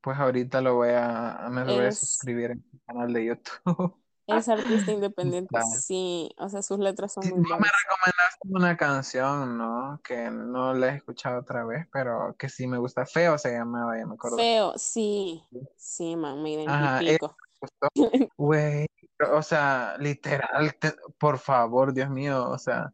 pues 0.00 0.18
ahorita 0.18 0.60
lo 0.60 0.76
voy 0.76 0.90
a, 0.92 1.48
me 1.50 1.64
voy 1.64 1.84
a 1.84 1.88
Es, 1.88 1.98
suscribir 1.98 2.52
en 2.52 2.64
mi 2.72 2.78
canal 2.80 3.12
de 3.12 3.24
YouTube. 3.26 4.03
Es 4.26 4.48
artista 4.48 4.92
independiente, 4.92 5.58
sí, 5.62 6.30
o 6.38 6.48
sea, 6.48 6.62
sus 6.62 6.78
letras 6.78 7.12
son 7.12 7.24
Sí, 7.24 7.30
muy 7.30 7.38
no 7.38 7.42
me 7.42 7.56
buenas. 7.58 7.72
recomendaste 7.82 8.48
una 8.48 8.76
canción, 8.76 9.58
¿no? 9.58 10.00
Que 10.02 10.30
no 10.30 10.74
la 10.74 10.88
he 10.88 10.96
escuchado 10.96 11.40
otra 11.40 11.64
vez, 11.64 11.86
pero 11.92 12.34
que 12.38 12.48
sí 12.48 12.66
me 12.66 12.78
gusta. 12.78 13.06
Feo 13.06 13.38
se 13.38 13.52
llamaba, 13.52 13.98
ya 13.98 14.06
me 14.06 14.14
acuerdo. 14.14 14.36
Feo, 14.36 14.72
sí, 14.76 15.42
sí, 15.76 16.16
man, 16.16 16.42
me 16.42 16.66
Ajá, 16.66 17.00
identifico. 17.02 17.36
me 17.62 17.68
gustó. 17.68 18.30
Güey, 18.36 18.86
o 19.32 19.42
sea, 19.42 19.96
literal, 19.98 20.74
te- 20.78 20.94
por 21.18 21.38
favor, 21.38 21.92
Dios 21.94 22.10
mío, 22.10 22.48
o 22.50 22.58
sea, 22.58 22.92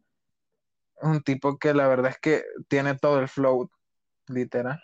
un 1.01 1.21
tipo 1.23 1.57
que 1.57 1.73
la 1.73 1.87
verdad 1.87 2.11
es 2.11 2.19
que 2.19 2.43
tiene 2.67 2.95
todo 2.95 3.19
el 3.19 3.27
flow, 3.27 3.69
literal. 4.27 4.79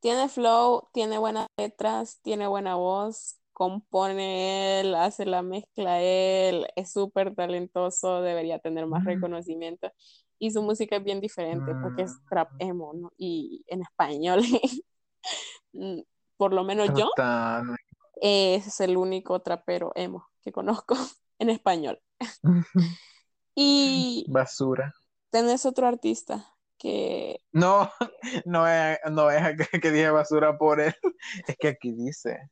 Tiene 0.00 0.28
flow, 0.28 0.88
tiene 0.92 1.16
buenas 1.18 1.46
letras, 1.56 2.18
tiene 2.22 2.46
buena 2.48 2.74
voz, 2.74 3.38
compone 3.54 4.80
él, 4.80 4.94
hace 4.94 5.24
la 5.24 5.42
mezcla 5.42 6.02
él, 6.02 6.66
es 6.76 6.92
súper 6.92 7.34
talentoso, 7.34 8.20
debería 8.20 8.58
tener 8.58 8.86
más 8.86 9.04
reconocimiento. 9.04 9.90
Y 10.38 10.50
su 10.50 10.62
música 10.62 10.96
es 10.96 11.04
bien 11.04 11.20
diferente 11.20 11.72
porque 11.80 12.02
es 12.02 12.12
mm, 12.12 12.28
trap 12.28 12.50
emo, 12.58 12.92
¿no? 12.92 13.12
Y 13.16 13.64
en 13.68 13.82
español, 13.82 14.42
mm, 15.72 16.00
por 16.36 16.52
lo 16.52 16.64
menos 16.64 16.90
yo, 16.94 17.08
es 18.20 18.80
el 18.80 18.96
único 18.96 19.40
trapero 19.40 19.92
emo 19.94 20.28
que 20.42 20.52
conozco 20.52 20.96
en 21.38 21.50
español. 21.50 22.00
Y 23.56 24.26
Basura. 24.26 24.92
tenés 25.30 25.64
otro 25.64 25.86
artista 25.86 26.52
que, 26.76 27.40
No, 27.52 27.88
no 28.44 28.66
es, 28.66 28.98
no 29.12 29.30
es 29.30 29.56
que 29.80 29.92
dije 29.92 30.10
basura 30.10 30.58
por 30.58 30.80
él, 30.80 30.92
es 31.46 31.56
que 31.56 31.68
aquí 31.68 31.92
dice 31.92 32.50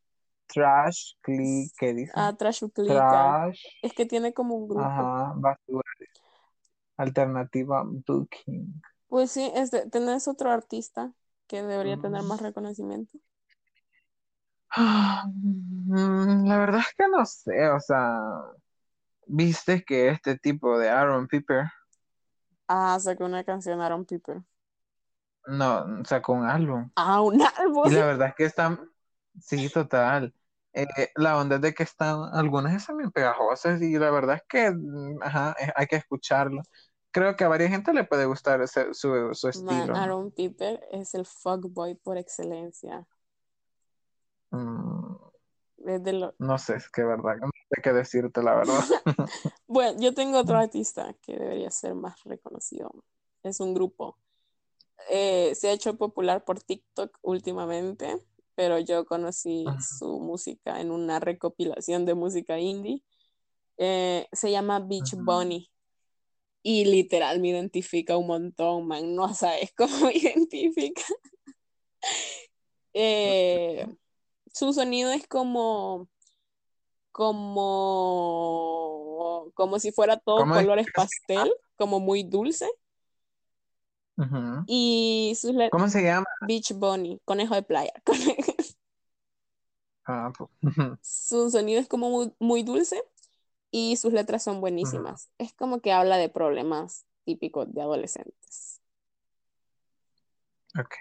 trash, 0.53 1.15
click, 1.23 1.73
¿qué 1.79 1.95
dice? 1.95 2.13
ah, 2.15 2.35
Trashuclica, 2.37 3.39
Trash, 3.47 3.63
es 3.83 3.93
que 3.95 4.07
tiene 4.07 4.33
como 4.35 4.55
un 4.57 4.69
grupo. 4.69 5.13
ajá, 5.13 5.33
basura. 5.37 5.83
alternativa 6.97 7.83
booking. 7.85 8.81
Pues 9.07 9.31
sí, 9.31 9.49
este, 9.55 9.89
¿tenés 9.91 10.27
otro 10.29 10.51
artista 10.51 11.13
que 11.47 11.63
debería 11.63 11.99
tener 11.99 12.23
Mm. 12.23 12.29
más 12.29 12.41
reconocimiento? 12.41 13.19
Mm, 15.27 16.47
La 16.47 16.59
verdad 16.59 16.81
es 16.81 16.95
que 16.97 17.09
no 17.09 17.25
sé, 17.27 17.69
o 17.69 17.81
sea, 17.81 18.19
viste 19.27 19.83
que 19.85 20.09
este 20.11 20.39
tipo 20.39 20.79
de 20.79 20.89
Aaron 20.91 21.27
Piper 21.29 21.67
Ah, 22.69 22.99
sacó 23.01 23.25
una 23.27 23.45
canción 23.45 23.81
Aaron 23.81 24.05
Piper. 24.05 24.43
no 25.47 26.05
sacó 26.05 26.33
un 26.35 26.45
álbum. 26.47 26.91
Ah, 26.97 27.21
un 27.23 27.41
álbum. 27.59 27.91
Y 27.91 27.91
la 27.93 28.07
verdad 28.07 28.29
es 28.31 28.35
que 28.37 28.45
están, 28.47 28.81
sí, 29.41 29.69
total. 29.71 30.35
Eh, 30.75 30.87
la 31.17 31.37
onda 31.39 31.57
es 31.57 31.63
de 31.63 31.75
que 31.75 31.83
están, 31.83 32.19
algunas 32.33 32.75
están 32.75 32.97
bien 32.97 33.11
pegajosas 33.11 33.81
y 33.83 33.99
la 33.99 34.11
verdad 34.11 34.37
es 34.37 34.43
que, 34.49 34.71
mm, 34.71 35.23
ajá, 35.23 35.55
eh, 35.61 35.71
hay 35.77 35.87
que 35.87 35.97
escucharlo. 35.97 36.63
Creo 37.11 37.37
que 37.37 37.45
a 37.45 37.49
varias 37.49 37.71
gente 37.71 37.93
le 37.93 38.05
puede 38.05 38.25
gustar 38.25 38.63
ese- 38.63 38.95
su, 38.95 39.31
su 39.35 39.47
Man, 39.49 39.51
estilo. 39.51 39.87
¿no? 39.89 39.97
Aaron 39.99 40.31
Piper 40.31 40.81
es 40.93 41.15
el 41.15 41.27
fuckboy 41.27 41.95
por 41.97 42.17
excelencia. 42.17 43.07
Mm, 44.51 45.15
Desde 45.79 46.13
lo... 46.15 46.35
no 46.39 46.59
sé, 46.59 46.77
es 46.77 46.89
que 46.91 47.05
verdad, 47.05 47.37
no 47.37 47.51
sé 47.75 47.83
qué 47.83 47.93
decirte, 47.93 48.43
la 48.43 48.55
verdad. 48.55 48.81
Bueno, 49.67 49.99
yo 50.01 50.13
tengo 50.13 50.39
otro 50.39 50.57
artista 50.57 51.15
que 51.23 51.33
debería 51.39 51.71
ser 51.71 51.95
más 51.95 52.23
reconocido. 52.25 52.93
Es 53.43 53.61
un 53.61 53.73
grupo. 53.75 54.19
Eh, 55.11 55.55
se 55.55 55.69
ha 55.69 55.73
hecho 55.73 55.97
popular 55.97 56.45
por 56.45 56.61
TikTok 56.61 57.19
últimamente, 57.23 58.23
pero 58.55 58.79
yo 58.79 59.05
conocí 59.05 59.65
su 59.99 60.21
música 60.21 60.81
en 60.81 60.91
una 60.91 61.21
recopilación 61.21 62.05
de 62.05 62.15
música 62.15 62.59
indie. 62.59 63.03
Eh, 63.79 64.27
se 64.33 64.51
llama 64.51 64.81
Beach. 64.81 65.15
Bunny. 65.17 65.71
Y 66.63 66.85
literal 66.85 67.41
me 67.41 67.49
identifica 67.49 68.17
un 68.17 68.29
montón, 68.29 68.87
man. 68.87 69.15
No 69.15 69.35
sabes 69.35 69.73
cómo 69.77 70.07
me 70.07 70.15
identifica. 70.17 71.03
Eh, 72.95 73.87
su 74.53 74.75
sonido 74.75 75.13
es 75.13 75.27
como, 75.27 76.11
como, 77.11 78.51
como 79.55 79.79
si 79.79 79.93
fuera 79.93 80.19
todo 80.19 80.41
¿Cómo 80.41 80.57
es 80.57 80.61
colores 80.61 80.89
pastel, 80.95 81.51
como 81.77 82.01
muy 82.01 82.23
dulce. 82.23 82.69
Y 84.67 85.35
sus 85.37 85.53
¿Cómo 85.71 85.89
se 85.89 86.03
llama? 86.03 86.27
Beach 86.47 86.73
Bunny, 86.75 87.21
conejo 87.25 87.55
de 87.55 87.63
playa. 87.63 87.93
Ah, 90.05 90.33
pues. 90.37 90.51
Su 91.01 91.49
sonido 91.49 91.81
es 91.81 91.87
como 91.87 92.11
muy, 92.11 92.35
muy 92.41 92.65
dulce 92.65 93.01
y 93.71 93.97
sus 93.97 94.13
letras 94.13 94.43
son 94.43 94.61
buenísimas. 94.61 95.31
Es 95.39 95.53
como 95.55 95.81
que 95.81 95.93
habla 95.93 96.17
de 96.17 96.29
problemas 96.29 97.07
típicos 97.25 97.73
de 97.73 97.83
adolescentes. 97.83 98.81
Ok. 100.77 100.95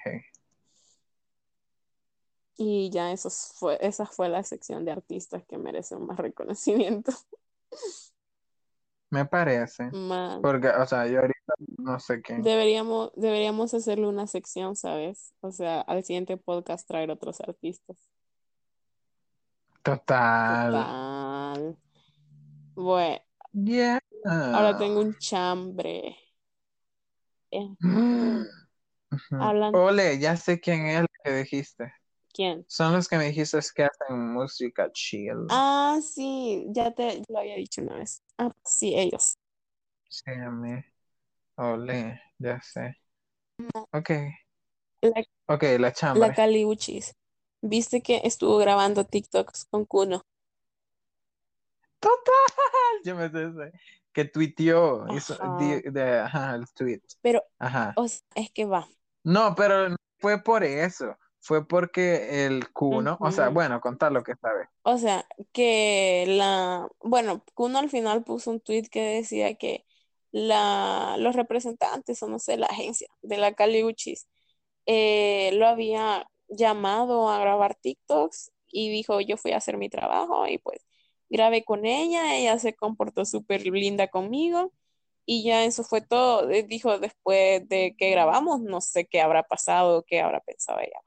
Y 2.58 2.91
ya 2.91 3.12
eso 3.12 3.30
fue, 3.30 3.80
esa 3.82 4.06
fue 4.06 4.30
la 4.30 4.43
sección 4.43 4.86
de 4.86 4.91
artistas 4.91 5.43
que 5.45 5.58
merecen 5.58 6.06
más 6.06 6.17
reconocimiento. 6.17 7.12
Me 9.10 9.26
parece. 9.26 9.89
Man, 9.91 10.41
Porque, 10.41 10.69
o 10.69 10.86
sea, 10.86 11.08
yo 11.08 11.21
no 11.78 12.00
sé 12.00 12.22
qué. 12.22 12.36
deberíamos, 12.36 13.12
deberíamos 13.16 13.74
hacerle 13.74 14.08
una 14.08 14.28
sección, 14.28 14.76
¿sabes? 14.76 15.34
O 15.42 15.52
sea, 15.52 15.82
al 15.82 16.04
siguiente 16.04 16.38
podcast 16.38 16.88
traer 16.88 17.12
otros 17.12 17.40
artistas. 17.42 17.98
Total. 19.84 20.72
Total. 20.72 21.78
Bueno, 22.76 23.20
Yeah. 23.54 24.00
ahora 24.26 24.78
tengo 24.78 25.02
un 25.02 25.18
chambre. 25.18 26.16
Eh, 27.52 27.76
Ole, 29.74 30.20
ya 30.20 30.38
sé 30.38 30.60
quién 30.60 30.86
es 30.86 31.02
el 31.02 31.08
que 31.24 31.34
dijiste. 31.34 31.94
¿quién? 32.34 32.64
Son 32.70 32.94
los 32.94 33.10
que 33.10 33.18
me 33.18 33.26
dijiste 33.26 33.60
que 33.76 33.84
hacen 33.84 34.34
música 34.34 34.90
chill. 34.94 35.48
Ah, 35.50 36.00
sí, 36.02 36.66
ya 36.70 36.92
te 36.92 37.22
lo 37.28 37.40
había 37.40 37.56
dicho 37.56 37.82
una 37.82 37.96
vez. 37.96 38.24
Ah, 38.38 38.52
sí, 38.64 38.96
ellos. 38.96 39.38
Sí, 40.10 40.32
a 40.32 40.50
mí. 40.50 40.82
Ole, 41.67 42.21
ya 42.39 42.60
sé. 42.62 42.97
Ok. 43.93 44.10
La, 45.02 45.24
Ok, 45.47 45.63
la 45.80 45.91
la 46.13 46.34
chambre. 46.34 46.34
Cali 46.34 46.65
Uchis. 46.65 47.15
¿Viste 47.62 48.02
que 48.02 48.21
estuvo 48.24 48.58
grabando 48.58 49.06
TikToks 49.06 49.65
con 49.65 49.86
Kuno? 49.86 50.26
Total. 52.00 52.32
Yo 53.04 53.15
me 53.15 53.30
sé. 53.30 53.71
Que 54.13 54.26
tuiteó. 54.26 55.08
Hizo, 55.15 55.38
Ajá. 55.39 55.58
di- 55.58 55.82
de, 55.91 56.19
ajá, 56.19 56.56
el 56.56 56.65
tweet. 56.74 57.02
Pero, 57.21 57.43
Ajá. 57.60 57.93
o 57.95 58.08
sea, 58.08 58.21
es 58.36 58.52
que 58.52 58.65
va. 58.65 58.88
No, 59.24 59.56
pero 59.56 59.89
no 59.89 59.95
fue 60.19 60.41
por 60.43 60.63
eso. 60.63 61.17
Fue 61.39 61.67
porque 61.67 62.45
el 62.45 62.71
Kuno, 62.71 63.17
o 63.19 63.32
sea, 63.32 63.50
bueno, 63.50 63.82
contar 63.82 64.12
lo 64.12 64.24
que 64.24 64.36
sabes. 64.36 64.67
O 64.84 64.97
sea, 64.97 65.26
que 65.54 66.26
la, 66.28 66.88
bueno, 67.02 67.43
Kuno 67.54 67.80
al 67.80 67.89
final 67.89 68.24
puso 68.24 68.52
un 68.52 68.60
tweet 68.62 68.84
que 68.91 69.02
decía 69.02 69.56
que 69.56 69.86
la, 70.32 71.15
los 71.20 71.36
representantes, 71.36 72.22
o 72.24 72.28
no 72.30 72.39
sé, 72.39 72.58
la 72.58 72.67
agencia 72.67 73.08
de 73.22 73.38
la 73.38 73.54
Cali 73.54 73.84
Uchis, 73.84 74.28
eh, 74.86 75.52
lo 75.54 75.67
había 75.67 76.28
llamado 76.50 77.30
a 77.30 77.39
grabar 77.39 77.76
TikToks 77.76 78.52
y 78.72 78.89
dijo, 78.91 79.22
yo 79.22 79.38
fui 79.38 79.52
a 79.54 79.58
hacer 79.58 79.78
mi 79.78 79.89
trabajo 79.89 80.48
y 80.48 80.58
pues 80.60 80.86
grabé 81.30 81.63
con 81.63 81.86
ella, 81.86 82.36
ella 82.38 82.60
se 82.60 82.76
comportó 82.76 83.26
súper 83.26 83.65
linda 83.65 84.08
conmigo 84.10 84.74
y 85.26 85.44
ya 85.44 85.65
eso 85.65 85.84
fue 85.84 86.02
todo. 86.02 86.50
Eh, 86.52 86.63
Dijo 86.63 87.00
después 87.00 87.67
de 87.70 87.96
que 87.98 88.12
grabamos, 88.12 88.62
no 88.62 88.82
sé 88.82 89.08
qué 89.08 89.22
habrá 89.22 89.44
pasado, 89.44 90.04
qué 90.08 90.22
habrá 90.22 90.41
pensado 90.41 90.80
ella. 90.82 91.00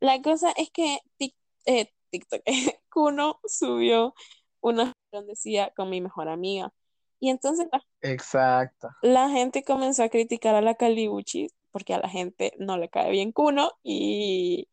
La 0.00 0.20
cosa 0.22 0.52
es 0.56 0.70
que 0.70 0.98
Tik- 1.18 1.36
eh, 1.66 1.92
TikTok, 2.10 2.42
Kuno 2.90 3.40
subió 3.44 4.14
una 4.60 4.92
donde 5.12 5.32
decía 5.32 5.72
con 5.76 5.90
mi 5.90 6.00
mejor 6.00 6.28
amiga. 6.28 6.72
Y 7.20 7.30
entonces 7.30 7.68
la, 7.72 7.82
Exacto. 8.02 8.88
la 9.02 9.28
gente 9.30 9.62
comenzó 9.64 10.02
a 10.04 10.08
criticar 10.08 10.54
a 10.54 10.62
la 10.62 10.74
Caliuchi 10.74 11.48
porque 11.70 11.94
a 11.94 11.98
la 12.00 12.08
gente 12.08 12.54
no 12.58 12.78
le 12.78 12.88
cae 12.88 13.10
bien 13.10 13.32
Kuno 13.32 13.72
y, 13.82 14.68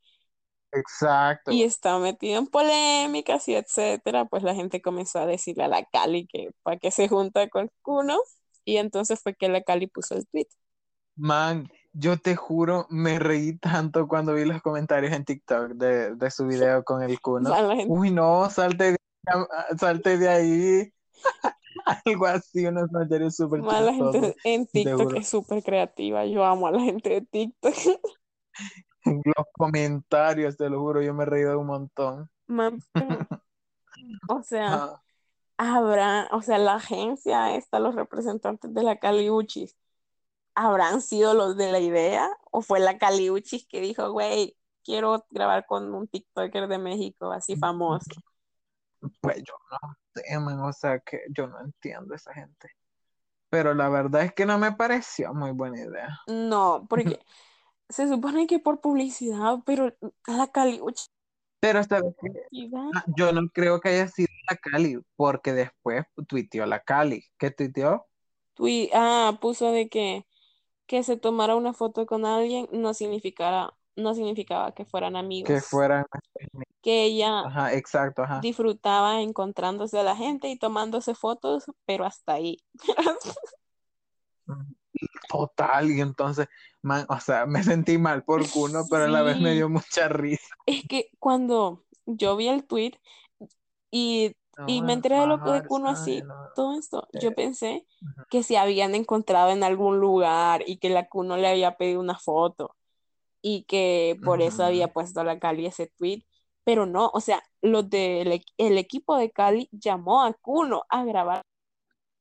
Exacto. 0.72 1.52
y 1.52 1.64
está 1.64 2.00
metido 2.00 2.40
en 2.40 2.48
polémicas 2.48 3.48
y 3.48 3.56
etcétera. 3.56 4.26
Pues 4.26 4.44
la 4.44 4.56
gente 4.56 4.82
comenzó 4.82 5.20
a 5.20 5.26
decirle 5.26 5.66
a 5.66 5.68
la 5.68 5.86
Cali 5.86 6.28
que 6.28 6.52
para 6.64 6.78
que 6.78 6.92
se 6.92 7.08
junta 7.08 7.50
con 7.50 7.70
Kuno. 7.82 8.18
Y 8.66 8.78
entonces 8.78 9.22
fue 9.22 9.34
que 9.36 9.48
la 9.50 9.62
Cali 9.62 9.88
puso 9.88 10.16
el 10.16 10.28
tweet. 10.28 10.48
Man, 11.16 11.70
yo 11.94 12.18
te 12.18 12.36
juro, 12.36 12.86
me 12.90 13.18
reí 13.20 13.58
tanto 13.58 14.08
cuando 14.08 14.34
vi 14.34 14.46
los 14.46 14.62
comentarios 14.62 15.14
en 15.14 15.26
TikTok 15.26 15.72
de, 15.72 16.16
de 16.16 16.32
su 16.32 16.46
video 16.48 16.84
con 16.84 17.02
el 17.02 17.18
gente- 17.22 17.86
Uy, 17.88 18.12
no, 18.12 18.50
salte 18.50 18.92
de, 18.92 18.98
salte 19.80 20.18
de 20.18 20.30
ahí. 20.30 20.94
Algo 22.06 22.26
así, 22.26 22.66
unos 22.66 22.90
comentarios 22.90 23.36
súper 23.36 23.62
la 23.62 23.94
gente 23.94 24.36
en 24.44 24.68
TikTok 24.68 25.14
es 25.16 25.28
súper 25.28 25.64
creativa. 25.64 26.26
Yo 26.26 26.44
amo 26.44 26.68
a 26.68 26.72
la 26.72 26.82
gente 26.82 27.10
de 27.10 27.22
TikTok. 27.22 27.74
Los 29.06 29.46
comentarios, 29.54 30.58
te 30.58 30.70
lo 30.70 30.82
juro, 30.82 31.02
yo 31.02 31.14
me 31.14 31.24
he 31.24 31.28
reído 31.28 31.58
un 31.60 31.68
montón. 31.68 32.30
Man, 32.48 32.80
o 34.28 34.44
sea, 34.44 34.74
Ajá. 34.74 35.04
habrá, 35.58 36.28
o 36.32 36.42
sea, 36.42 36.58
la 36.58 36.76
agencia 36.76 37.56
esta, 37.56 37.80
los 37.80 37.96
representantes 37.96 38.74
de 38.74 38.84
la 38.84 38.98
Caliuchis, 38.98 39.78
¿habrán 40.56 41.02
sido 41.02 41.34
los 41.34 41.56
de 41.56 41.72
la 41.72 41.80
idea? 41.80 42.30
¿O 42.52 42.62
fue 42.62 42.80
la 42.80 42.98
Caliuchis 42.98 43.66
que 43.66 43.80
dijo, 43.80 44.12
güey, 44.12 44.58
quiero 44.84 45.26
grabar 45.30 45.66
con 45.66 45.94
un 45.94 46.08
TikToker 46.08 46.68
de 46.68 46.78
México 46.80 47.32
así 47.32 47.56
famoso? 47.56 48.12
Pues 49.22 49.38
yo 49.44 49.54
no 49.72 49.96
sé, 50.16 50.40
man, 50.40 50.60
o 50.62 50.74
sea 50.74 51.00
que 51.00 51.22
yo 51.30 51.48
no 51.48 51.60
entiendo 51.62 52.16
esa 52.16 52.34
gente. 52.34 52.70
Pero 53.50 53.74
la 53.76 53.90
verdad 53.90 54.24
es 54.24 54.34
que 54.34 54.46
no 54.46 54.58
me 54.60 54.74
pareció 54.74 55.34
muy 55.34 55.52
buena 55.52 55.80
idea. 55.82 56.20
No, 56.28 56.86
porque 56.90 57.20
se 57.90 58.08
supone 58.08 58.48
que 58.48 58.60
por 58.60 58.82
publicidad, 58.82 59.60
pero 59.66 59.96
la 60.28 60.48
Caliuchis, 60.52 61.12
Pero 61.60 61.84
¿sabes 61.84 62.14
qué? 62.22 62.30
Ah, 62.96 63.04
Yo 63.18 63.32
no 63.34 63.50
creo 63.50 63.80
que 63.82 63.90
haya 63.90 64.08
sido 64.08 64.30
la 64.50 64.58
Cali, 64.58 65.00
porque 65.16 65.54
después 65.54 66.06
tuiteó 66.28 66.66
la 66.66 66.82
Cali. 66.84 67.26
¿Qué 67.38 67.52
tuiteó? 67.52 68.08
tui- 68.56 68.90
ah, 68.94 69.38
puso 69.42 69.72
de 69.72 69.90
que, 69.90 70.26
que 70.88 71.04
se 71.04 71.18
tomara 71.18 71.56
una 71.58 71.74
foto 71.74 72.08
con 72.08 72.26
alguien 72.26 72.70
no 72.74 72.96
significara, 72.96 73.77
no 73.98 74.14
significaba 74.14 74.72
que 74.74 74.86
fueran 74.86 75.16
amigos. 75.16 75.48
Que 75.48 75.60
fueran. 75.60 76.06
Que 76.82 77.06
ella 77.06 77.42
Ajá, 77.42 77.74
exacto, 77.74 78.24
ajá. 78.24 78.40
disfrutaba 78.40 79.22
encontrándose 79.22 80.00
a 80.00 80.04
la 80.04 80.16
gente 80.16 80.48
y 80.48 80.58
tomándose 80.58 81.16
fotos, 81.16 81.66
pero 81.86 82.06
hasta 82.06 82.34
ahí. 82.34 82.64
Total, 85.30 85.92
y 85.92 86.00
entonces, 86.00 86.48
man, 86.82 87.06
o 87.10 87.20
sea, 87.20 87.46
me 87.46 87.64
sentí 87.64 87.98
mal 87.98 88.24
por 88.24 88.50
Kuno, 88.50 88.86
pero 88.90 89.04
a 89.06 89.08
la 89.08 89.22
vez 89.22 89.40
me 89.40 89.54
dio 89.54 89.68
mucha 89.68 90.08
risa. 90.08 90.56
Es 90.66 90.88
que 90.88 91.10
cuando 91.20 91.84
yo 92.06 92.38
vi 92.38 92.48
el 92.48 92.66
tweet 92.66 92.94
y 93.92 94.34
y 94.66 94.82
me 94.82 94.94
enteré 94.94 95.20
de 95.20 95.28
lo 95.28 95.44
que 95.44 95.52
de 95.52 95.68
Kuno 95.68 95.88
así, 95.90 96.24
todo 96.56 96.80
esto. 96.80 97.08
Yo 97.22 97.36
pensé 97.36 97.86
que 98.32 98.42
se 98.42 98.58
habían 98.58 98.96
encontrado 98.96 99.52
en 99.52 99.64
algún 99.64 100.00
lugar 100.00 100.64
y 100.66 100.78
que 100.78 100.90
la 100.90 101.08
Kuno 101.08 101.38
le 101.38 101.48
había 101.48 101.78
pedido 101.78 102.00
una 102.00 102.18
foto 102.18 102.76
y 103.42 103.64
que 103.64 104.18
por 104.24 104.42
eso 104.42 104.64
había 104.64 104.88
puesto 104.90 105.22
a 105.22 105.24
la 105.24 105.40
Cali 105.40 105.66
ese 105.66 105.88
tweet. 105.98 106.24
Pero 106.64 106.86
no, 106.86 107.10
o 107.14 107.22
sea, 107.22 107.42
los 107.62 107.90
del 107.90 108.44
el 108.58 108.78
equipo 108.78 109.18
de 109.18 109.32
Cali 109.32 109.70
llamó 109.72 110.24
a 110.24 110.34
Kuno 110.34 110.84
a 110.90 111.06
grabar. 111.06 111.42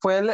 Fue 0.01 0.19
el, 0.19 0.31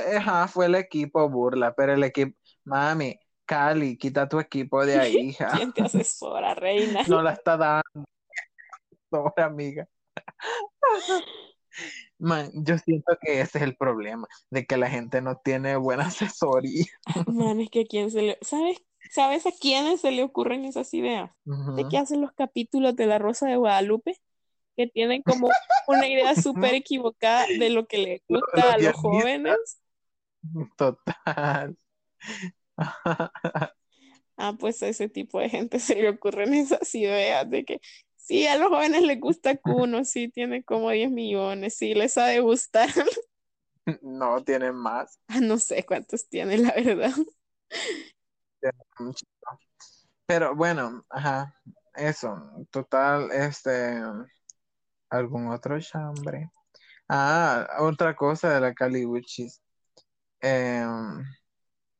fue 0.48 0.66
el 0.66 0.74
equipo 0.74 1.28
burla, 1.30 1.74
pero 1.74 1.94
el 1.94 2.04
equipo, 2.04 2.36
mami, 2.64 3.18
Cali, 3.46 3.96
quita 3.96 4.28
tu 4.28 4.38
equipo 4.38 4.84
de 4.84 4.98
ahí, 4.98 5.16
hija. 5.30 5.52
¿Quién 5.56 5.72
te 5.72 5.82
asesora, 5.82 6.54
reina? 6.54 7.02
No 7.08 7.22
la 7.22 7.32
está 7.32 7.56
dando. 7.56 7.82
Pobre 9.08 9.42
amiga. 9.42 9.88
Man, 12.18 12.50
yo 12.52 12.76
siento 12.78 13.16
que 13.20 13.40
ese 13.40 13.58
es 13.58 13.64
el 13.64 13.76
problema, 13.76 14.28
de 14.50 14.66
que 14.66 14.76
la 14.76 14.90
gente 14.90 15.22
no 15.22 15.40
tiene 15.42 15.76
buena 15.76 16.06
asesoría. 16.06 16.84
Man, 17.26 17.60
es 17.60 17.70
que 17.70 17.80
a 17.80 17.84
quién 17.84 18.10
se 18.10 18.22
le... 18.22 18.38
¿Sabes? 18.42 18.76
¿Sabes 19.12 19.44
a 19.44 19.52
quiénes 19.52 20.00
se 20.00 20.10
le 20.10 20.22
ocurren 20.22 20.64
esas 20.64 20.94
ideas? 20.94 21.30
De 21.44 21.86
que 21.86 21.98
hacen 21.98 22.22
los 22.22 22.32
capítulos 22.32 22.96
de 22.96 23.04
La 23.04 23.18
Rosa 23.18 23.46
de 23.46 23.56
Guadalupe, 23.56 24.18
que 24.74 24.86
tienen 24.86 25.22
como 25.22 25.50
una 25.86 26.08
idea 26.08 26.34
súper 26.70 26.72
equivocada 26.72 27.46
de 27.46 27.68
lo 27.68 27.86
que 27.86 27.98
le 27.98 28.22
gusta 28.26 28.72
a 28.72 28.78
los 28.78 28.94
jóvenes. 28.94 29.82
Total. 30.78 31.76
Ah, 34.38 34.56
pues 34.58 34.82
a 34.82 34.88
ese 34.88 35.10
tipo 35.10 35.38
de 35.38 35.50
gente 35.50 35.78
se 35.78 35.94
le 35.94 36.08
ocurren 36.08 36.54
esas 36.54 36.92
ideas 36.94 37.48
de 37.48 37.64
que 37.66 37.80
sí, 38.16 38.46
a 38.46 38.56
los 38.56 38.70
jóvenes 38.70 39.02
les 39.02 39.20
gusta 39.20 39.56
Kuno, 39.58 40.04
sí, 40.06 40.30
tiene 40.30 40.64
como 40.64 40.90
10 40.90 41.10
millones, 41.10 41.76
sí, 41.76 41.94
les 41.94 42.16
ha 42.16 42.26
de 42.26 42.40
gustar. 42.40 42.88
No, 44.00 44.42
tienen 44.42 44.74
más. 44.74 45.20
Ah, 45.28 45.40
no 45.40 45.58
sé 45.58 45.84
cuántos 45.84 46.28
tiene, 46.28 46.56
la 46.56 46.72
verdad. 46.72 47.12
Pero 50.26 50.54
bueno, 50.54 51.04
ajá, 51.10 51.54
eso, 51.94 52.66
total, 52.70 53.30
este, 53.32 54.00
algún 55.10 55.48
otro 55.48 55.78
chambre. 55.80 56.50
Ah, 57.08 57.66
otra 57.80 58.16
cosa 58.16 58.54
de 58.54 58.60
la 58.60 58.72
Calibuchis. 58.72 59.60
Em, 60.40 61.24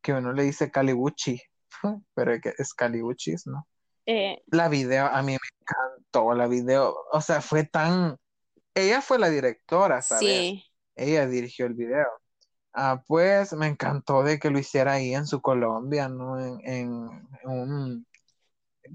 que 0.01 0.13
uno 0.13 0.33
le 0.33 0.43
dice 0.43 0.71
Calibuchi, 0.71 1.41
pero 2.15 2.33
es 2.35 2.75
Calibuchis, 2.75 3.47
¿no? 3.47 3.67
Eh, 4.05 4.43
la 4.47 4.69
video, 4.69 5.07
a 5.07 5.23
mí 5.23 5.33
me 5.33 5.39
encantó 5.61 6.35
la 6.35 6.49
video, 6.49 6.97
o 7.13 7.21
sea, 7.21 7.41
fue 7.41 7.65
tan, 7.65 8.17
ella 8.75 9.01
fue 9.01 9.19
la 9.19 9.29
directora, 9.29 10.03
¿sabes? 10.03 10.25
Sí. 10.25 10.65
Ella 10.97 11.27
dirigió 11.27 11.67
el 11.67 11.75
video. 11.75 12.09
Ah, 12.75 13.03
pues 13.07 13.53
me 13.53 13.67
encantó 13.67 14.23
de 14.23 14.39
que 14.39 14.51
lo 14.51 14.59
hiciera 14.59 14.93
ahí 14.93 15.15
en 15.15 15.27
su 15.27 15.41
Colombia, 15.43 16.09
¿no? 16.09 16.41
En, 16.41 16.61
en 16.65 16.91
un, 17.45 18.07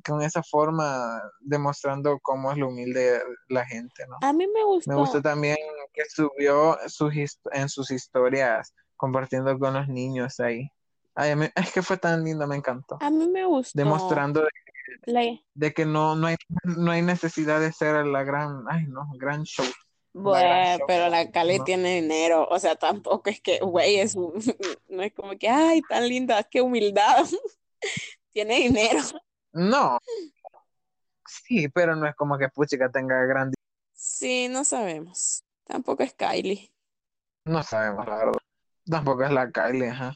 con 0.05 0.21
esa 0.21 0.43
forma 0.43 1.21
demostrando 1.39 2.19
cómo 2.19 2.51
es 2.51 2.57
lo 2.57 2.69
humilde 2.69 3.21
la 3.49 3.65
gente, 3.65 4.05
¿no? 4.07 4.17
A 4.21 4.33
mí 4.33 4.47
me 4.47 4.63
gustó. 4.63 4.91
Me 4.91 4.97
gustó 4.97 5.21
también 5.21 5.57
que 5.93 6.03
subió 6.09 6.77
sus, 6.87 7.13
en 7.51 7.69
sus 7.69 7.91
historias 7.91 8.73
compartiendo 8.95 9.57
con 9.59 9.73
los 9.73 9.87
niños 9.87 10.39
ahí. 10.39 10.69
Ay, 11.15 11.31
es 11.55 11.71
que 11.71 11.81
fue 11.81 11.97
tan 11.97 12.23
lindo, 12.23 12.47
me 12.47 12.55
encantó. 12.55 12.97
A 13.01 13.09
mí 13.09 13.27
me 13.27 13.45
gustó. 13.45 13.77
Demostrando 13.77 14.43
de 15.53 15.73
que, 15.73 15.85
no, 15.85 16.15
no, 16.15 16.27
hay, 16.27 16.35
no 16.63 16.91
hay 16.91 17.01
necesidad 17.01 17.59
de 17.59 17.71
ser 17.71 18.05
la 18.05 18.23
gran, 18.23 18.63
ay 18.69 18.85
no, 18.87 19.07
gran 19.17 19.43
show. 19.43 19.65
Bueno, 20.19 20.83
pero 20.87 21.09
la 21.09 21.29
Cali 21.31 21.59
tiene 21.63 22.01
dinero, 22.01 22.47
o 22.49 22.57
sea, 22.59 22.75
tampoco 22.75 23.29
es 23.29 23.39
que, 23.39 23.59
güey, 23.59 23.97
es 23.97 24.15
no 24.89 25.03
es 25.03 25.13
como 25.13 25.37
que, 25.37 25.47
ay, 25.47 25.81
tan 25.81 26.07
linda, 26.07 26.43
qué 26.43 26.61
humildad. 26.61 27.25
tiene 28.31 28.55
dinero. 28.55 29.01
No. 29.53 29.99
Sí, 31.27 31.69
pero 31.69 31.95
no 31.95 32.07
es 32.07 32.15
como 32.15 32.37
que 32.37 32.49
Puchica 32.49 32.89
tenga 32.89 33.23
gran 33.25 33.51
Sí, 33.93 34.47
no 34.47 34.63
sabemos. 34.63 35.43
Tampoco 35.65 36.03
es 36.03 36.13
Kylie. 36.13 36.71
No 37.45 37.61
sabemos, 37.63 38.05
la 38.07 38.15
verdad. 38.17 38.39
Tampoco 38.89 39.23
es 39.23 39.31
la 39.31 39.51
Kylie, 39.51 39.89
ajá. 39.89 40.13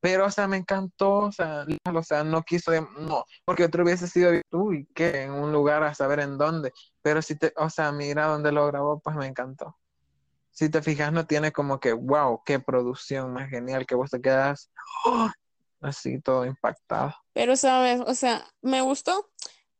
Pero, 0.00 0.26
o 0.26 0.30
sea, 0.30 0.48
me 0.48 0.56
encantó, 0.56 1.18
o 1.18 1.32
sea, 1.32 1.66
no 2.24 2.42
quiso, 2.42 2.72
no, 2.98 3.24
porque 3.44 3.64
otro 3.64 3.84
hubiese 3.84 4.08
sido, 4.08 4.32
uy, 4.50 4.86
que 4.94 5.22
en 5.22 5.32
un 5.32 5.52
lugar 5.52 5.82
a 5.82 5.94
saber 5.94 6.20
en 6.20 6.38
dónde, 6.38 6.72
pero 7.02 7.20
si 7.20 7.36
te, 7.36 7.52
o 7.56 7.68
sea, 7.68 7.92
mira 7.92 8.26
dónde 8.26 8.50
lo 8.50 8.66
grabó, 8.66 9.00
pues 9.00 9.14
me 9.16 9.26
encantó. 9.26 9.76
Si 10.52 10.70
te 10.70 10.80
fijas, 10.82 11.12
no 11.12 11.26
tiene 11.26 11.52
como 11.52 11.80
que, 11.80 11.92
wow, 11.92 12.42
qué 12.44 12.58
producción 12.58 13.32
más 13.32 13.50
genial, 13.50 13.86
que 13.86 13.94
vos 13.94 14.10
te 14.10 14.20
quedas 14.20 14.70
¡oh! 15.04 15.30
así 15.80 16.20
todo 16.20 16.46
impactado. 16.46 17.14
Pero, 17.34 17.56
sabes, 17.56 18.00
o 18.00 18.14
sea, 18.14 18.46
me 18.62 18.80
gustó, 18.80 19.30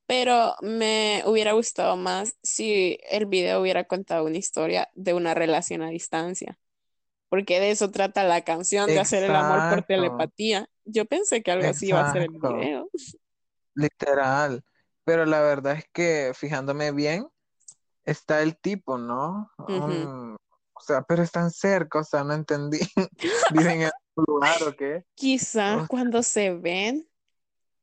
pero 0.06 0.54
me 0.60 1.22
hubiera 1.24 1.52
gustado 1.52 1.96
más 1.96 2.36
si 2.42 2.98
el 3.10 3.24
video 3.24 3.62
hubiera 3.62 3.84
contado 3.84 4.26
una 4.26 4.36
historia 4.36 4.90
de 4.94 5.14
una 5.14 5.32
relación 5.32 5.82
a 5.82 5.88
distancia 5.88 6.58
porque 7.30 7.60
de 7.60 7.70
eso 7.70 7.90
trata 7.92 8.24
la 8.24 8.42
canción, 8.42 8.86
de 8.86 8.98
hacer 8.98 9.22
el 9.22 9.34
amor 9.34 9.70
por 9.70 9.86
telepatía. 9.86 10.68
Yo 10.84 11.06
pensé 11.06 11.42
que 11.42 11.52
algo 11.52 11.68
así 11.68 11.88
iba 11.88 12.06
a 12.06 12.12
ser 12.12 12.22
el 12.22 12.30
video. 12.30 12.90
Literal. 13.74 14.64
Pero 15.04 15.24
la 15.24 15.40
verdad 15.40 15.76
es 15.76 15.84
que, 15.92 16.32
fijándome 16.34 16.90
bien, 16.90 17.28
está 18.04 18.42
el 18.42 18.58
tipo, 18.58 18.98
¿no? 18.98 19.48
o 19.58 20.82
sea, 20.82 21.02
pero 21.02 21.22
están 21.22 21.52
cerca, 21.52 22.00
o 22.00 22.04
sea, 22.04 22.24
no 22.24 22.34
entendí. 22.34 22.80
¿Viven 23.52 23.82
en 23.82 23.90
un 24.16 24.24
lugar 24.26 24.62
o 24.64 24.74
qué? 24.74 25.04
Quizás 25.14 25.86
cuando 25.86 26.24
se 26.24 26.52
ven, 26.52 27.08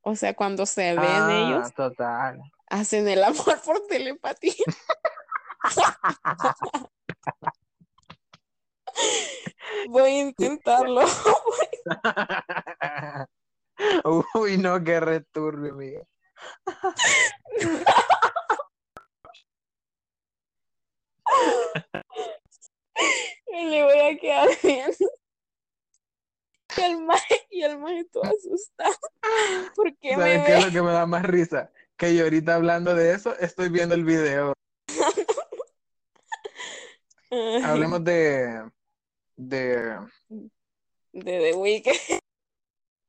o 0.02 0.14
sea, 0.14 0.34
cuando 0.34 0.66
se 0.66 0.94
ven 0.94 0.98
ah, 1.00 1.30
ellos, 1.32 1.72
total. 1.74 2.42
hacen 2.68 3.08
el 3.08 3.24
amor 3.24 3.58
por 3.64 3.86
telepatía. 3.86 4.52
Voy 9.88 10.10
a 10.10 10.20
intentarlo. 10.20 11.02
Uy, 14.34 14.58
no, 14.58 14.82
qué 14.82 15.00
returbio, 15.00 15.72
amiga. 15.72 16.02
Le 23.46 23.82
voy 23.84 23.98
a 23.98 24.18
quedar 24.18 24.48
bien. 24.62 24.90
Y 26.76 26.80
el 26.82 27.02
maje, 27.02 27.46
y 27.50 27.62
el 27.62 27.78
maje 27.78 28.04
todo 28.12 28.24
asustado. 28.24 28.94
¿Por 29.74 29.96
qué 29.98 30.14
¿Sabes 30.14 30.46
qué 30.46 30.58
es 30.58 30.66
lo 30.66 30.70
que 30.70 30.82
me 30.82 30.92
da 30.92 31.06
más 31.06 31.24
risa? 31.24 31.72
Que 31.96 32.14
yo 32.14 32.24
ahorita 32.24 32.54
hablando 32.54 32.94
de 32.94 33.14
eso, 33.14 33.36
estoy 33.38 33.68
viendo 33.68 33.94
el 33.94 34.04
video. 34.04 34.52
Hablemos 37.64 38.04
de, 38.04 38.70
de... 39.38 39.98
De 41.12 41.38
The 41.38 41.54
Weeknd. 41.54 42.20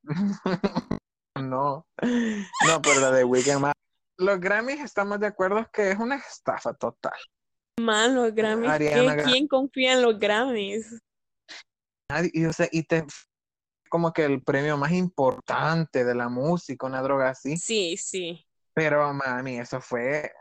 no, 1.35 1.85
no, 2.01 2.81
pero 2.81 2.99
la 3.01 3.11
de 3.11 3.23
Weeknd 3.23 3.59
más. 3.59 3.73
Los 4.17 4.39
Grammys 4.39 4.79
estamos 4.81 5.19
de 5.19 5.27
acuerdo 5.27 5.67
que 5.71 5.91
es 5.91 5.99
una 5.99 6.15
estafa 6.15 6.73
total. 6.73 7.17
Man, 7.79 8.15
los 8.15 8.33
Grammys. 8.33 9.23
¿Quién 9.25 9.47
confía 9.47 9.93
en 9.93 10.01
los 10.01 10.19
Grammys? 10.19 11.01
y, 12.33 12.45
o 12.45 12.53
sea, 12.53 12.67
y 12.71 12.83
te 12.83 13.05
como 13.89 14.13
que 14.13 14.25
el 14.25 14.43
premio 14.43 14.77
más 14.77 14.91
importante 14.91 16.03
de 16.05 16.13
la 16.13 16.29
música, 16.29 16.85
una 16.85 17.01
droga 17.01 17.29
así. 17.29 17.57
Sí, 17.57 17.97
sí. 17.97 18.45
Pero 18.73 19.13
mami, 19.13 19.59
eso 19.59 19.81
fue. 19.81 20.31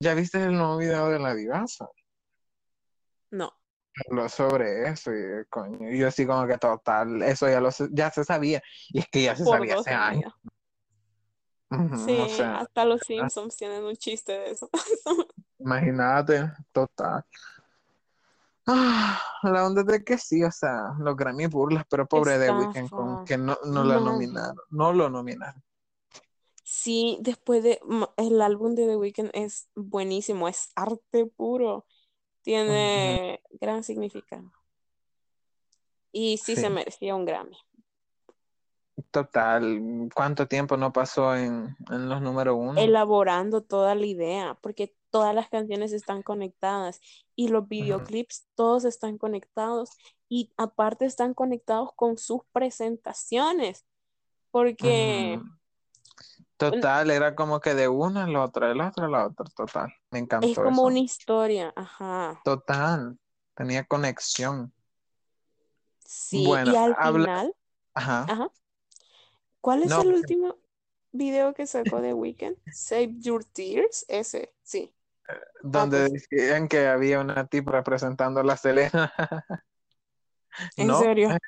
¿Ya 0.00 0.14
viste 0.14 0.42
el 0.42 0.56
nuevo 0.56 0.78
video 0.78 1.08
de 1.10 1.18
la 1.18 1.34
divasa? 1.34 1.88
No 3.30 3.52
habló 4.04 4.28
sobre 4.28 4.88
eso 4.88 5.12
y 5.12 5.44
coño, 5.48 5.90
yo 5.90 6.08
así 6.08 6.26
como 6.26 6.46
que 6.46 6.58
total, 6.58 7.22
eso 7.22 7.48
ya 7.48 7.60
lo 7.60 7.70
ya 7.90 8.10
se 8.10 8.24
sabía 8.24 8.62
y 8.90 8.98
es 8.98 9.08
que 9.08 9.22
ya 9.22 9.36
se 9.36 9.44
sabía 9.44 9.74
hace 9.74 9.90
años. 9.90 10.32
sí, 12.04 12.18
hasta 12.42 12.84
los 12.84 13.00
Simpsons 13.00 13.56
tienen 13.56 13.84
un 13.84 13.96
chiste 13.96 14.32
de 14.32 14.50
eso. 14.50 14.68
Imagínate, 15.58 16.52
total. 16.72 17.24
Ah, 18.68 19.22
la 19.44 19.64
onda 19.64 19.84
de 19.84 20.04
que 20.04 20.18
sí, 20.18 20.42
o 20.42 20.50
sea, 20.50 20.94
los 20.98 21.16
Grammy 21.16 21.46
burlas, 21.46 21.84
pero 21.88 22.06
pobre 22.06 22.36
de 22.36 22.50
Weeknd 22.50 22.90
con 22.90 23.24
que 23.24 23.38
no, 23.38 23.56
no, 23.64 23.84
la 23.84 24.00
nominaron, 24.00 24.58
no 24.70 24.92
lo 24.92 25.08
nominaron. 25.08 25.62
Sí, 26.64 27.18
después 27.20 27.62
de 27.62 27.80
el 28.16 28.42
álbum 28.42 28.74
de 28.74 28.86
The 28.86 28.96
Weeknd 28.96 29.30
es 29.34 29.68
buenísimo, 29.76 30.48
es 30.48 30.72
arte 30.74 31.26
puro 31.26 31.86
tiene 32.46 33.42
gran 33.60 33.82
significado. 33.82 34.52
Y 36.12 36.38
sí, 36.38 36.54
se 36.54 36.70
merecía 36.70 37.16
un 37.16 37.24
Grammy. 37.24 37.58
Total, 39.10 40.08
¿cuánto 40.14 40.46
tiempo 40.46 40.76
no 40.76 40.92
pasó 40.92 41.34
en, 41.34 41.76
en 41.90 42.08
los 42.08 42.22
número 42.22 42.54
uno? 42.54 42.80
elaborando 42.80 43.62
toda 43.62 43.96
la 43.96 44.06
idea, 44.06 44.56
porque 44.62 44.94
todas 45.10 45.34
las 45.34 45.48
canciones 45.48 45.92
están 45.92 46.22
conectadas 46.22 47.00
y 47.34 47.48
los 47.48 47.66
videoclips 47.66 48.46
todos 48.54 48.84
están 48.84 49.18
conectados 49.18 49.90
y 50.28 50.52
aparte 50.56 51.04
están 51.04 51.34
conectados 51.34 51.90
con 51.96 52.16
sus 52.16 52.42
presentaciones, 52.52 53.84
porque. 54.52 55.40
Total, 56.58 57.10
era 57.10 57.34
como 57.34 57.60
que 57.60 57.74
de 57.74 57.88
uno 57.88 58.20
al 58.20 58.34
otro, 58.36 58.70
el 58.70 58.80
otro 58.80 59.04
al 59.06 59.14
otro, 59.14 59.44
total. 59.54 59.92
Me 60.10 60.18
encantó 60.18 60.48
es 60.48 60.58
como 60.58 60.82
eso. 60.82 60.86
una 60.86 61.00
historia, 61.00 61.72
ajá, 61.76 62.40
Total, 62.42 63.18
tenía 63.54 63.84
conexión. 63.84 64.72
sí, 66.04 66.42
Bueno, 66.44 66.72
y 66.72 66.76
al 66.76 66.94
habla, 66.98 67.28
final, 67.28 67.54
ajá, 67.94 68.26
ajá, 68.26 68.52
¿cuál 69.60 69.82
es 69.82 69.90
no, 69.90 70.02
el 70.02 70.12
último 70.12 70.56
video 71.12 71.54
que 71.54 71.66
sacó 71.66 72.00
de 72.00 72.14
Weeknd? 72.14 72.56
Save 72.70 73.14
Your 73.18 73.44
Tears, 73.44 74.04
ese, 74.08 74.54
sí. 74.62 74.94
Ah, 75.28 75.34
donde 75.62 76.08
pues, 76.08 76.12
decían 76.30 76.68
que 76.68 76.86
había 76.88 77.20
una 77.20 77.46
tipa 77.46 77.72
representando 77.72 78.40
a 78.40 78.44
la 78.44 78.56
Selena. 78.56 79.12
¿en 80.76 80.88
No, 80.88 80.94
serio? 80.94 81.38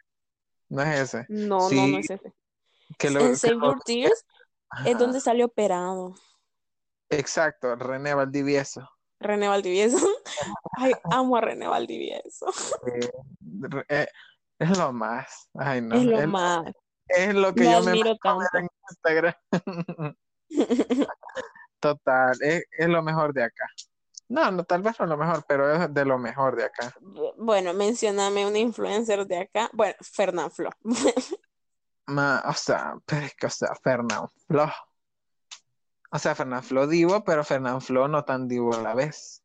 no 0.68 0.82
es 0.82 1.00
ese. 1.14 1.28
No, 1.28 1.70
no, 1.70 1.86
no 1.88 1.98
es 1.98 2.11
ese. 2.11 2.32
que 2.98 3.11
lo, 3.11 3.20
En 3.20 3.36
que 3.40 3.50
Save 3.50 3.54
lo- 3.54 3.62
Your 3.62 3.80
Tears 3.82 4.24
es 4.85 4.99
donde 4.99 5.21
salió 5.21 5.47
operado. 5.47 6.14
exacto, 7.11 7.75
René 7.77 8.14
Valdivieso. 8.14 8.89
René 9.21 9.49
Valdivieso. 9.49 9.99
Ay, 10.77 10.93
amo 11.11 11.37
a 11.37 11.41
René 11.41 11.66
Valdivieso. 11.66 12.47
Eh, 12.87 13.11
eh, 13.89 14.07
es 14.59 14.79
lo 14.79 14.93
más. 14.93 15.49
Ay, 15.55 15.81
no. 15.81 15.97
Es 15.97 16.05
lo 16.05 16.19
Es, 16.21 16.29
más. 16.29 16.66
es 17.09 17.35
lo 17.35 17.53
que 17.55 17.64
Lo 17.64 17.71
yo 17.73 17.81
me 17.83 17.91
admiro 17.91 18.11
ver 18.11 18.19
tanto. 18.23 18.59
en 18.59 18.69
Instagram. 18.91 19.35
Total, 21.81 22.37
es, 22.43 22.64
es 22.73 22.89
lo 22.89 23.03
mejor 23.03 23.33
de 23.33 23.45
acá. 23.45 23.64
No, 24.29 24.51
no, 24.51 24.64
tal 24.64 24.83
vez 24.83 24.99
no 25.01 25.07
lo 25.07 25.16
mejor, 25.16 25.45
pero 25.49 25.73
es 25.73 25.95
de 25.95 26.05
lo 26.05 26.19
mejor 26.19 26.57
de 26.57 26.64
acá. 26.64 26.95
Bueno, 27.39 27.73
mencioname 27.73 28.47
un 28.47 28.57
influencer 28.57 29.27
de 29.27 29.39
acá. 29.39 29.71
Bueno, 29.73 29.95
Fernán 30.01 30.51
Flo. 30.51 30.71
Ma- 32.09 32.42
o 32.46 32.52
sea, 32.54 32.94
pero 33.06 33.26
es 33.26 33.34
que, 33.34 33.46
o 33.46 33.50
sea, 33.50 33.74
Fernán 33.82 34.28
Flo. 34.46 34.68
O 36.11 36.18
sea, 36.18 36.34
Fernán 36.34 36.62
Flo 36.62 36.86
divo, 36.86 37.22
pero 37.24 37.44
Fernán 37.44 37.80
Flo 37.80 38.09
no 38.09 38.24
tan 38.24 38.48
divo 38.48 38.74
a 38.74 38.80
la 38.82 38.94
vez. 38.94 39.42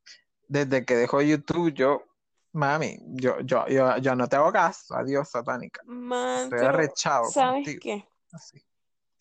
Desde 0.47 0.85
que 0.85 0.95
dejó 0.95 1.21
YouTube, 1.21 1.73
yo, 1.73 2.03
mami, 2.53 2.97
yo, 3.07 3.39
yo, 3.41 3.67
yo, 3.67 3.97
yo 3.97 4.15
no 4.15 4.27
te 4.27 4.35
hago 4.37 4.51
caso. 4.51 4.95
Adiós, 4.95 5.29
satánica. 5.29 5.81
Man, 5.85 6.45
Estoy 6.45 6.59
arrechado 6.65 7.25
¿sabes 7.25 7.65
contigo. 7.65 7.79
qué? 7.81 8.07
Así. 8.31 8.63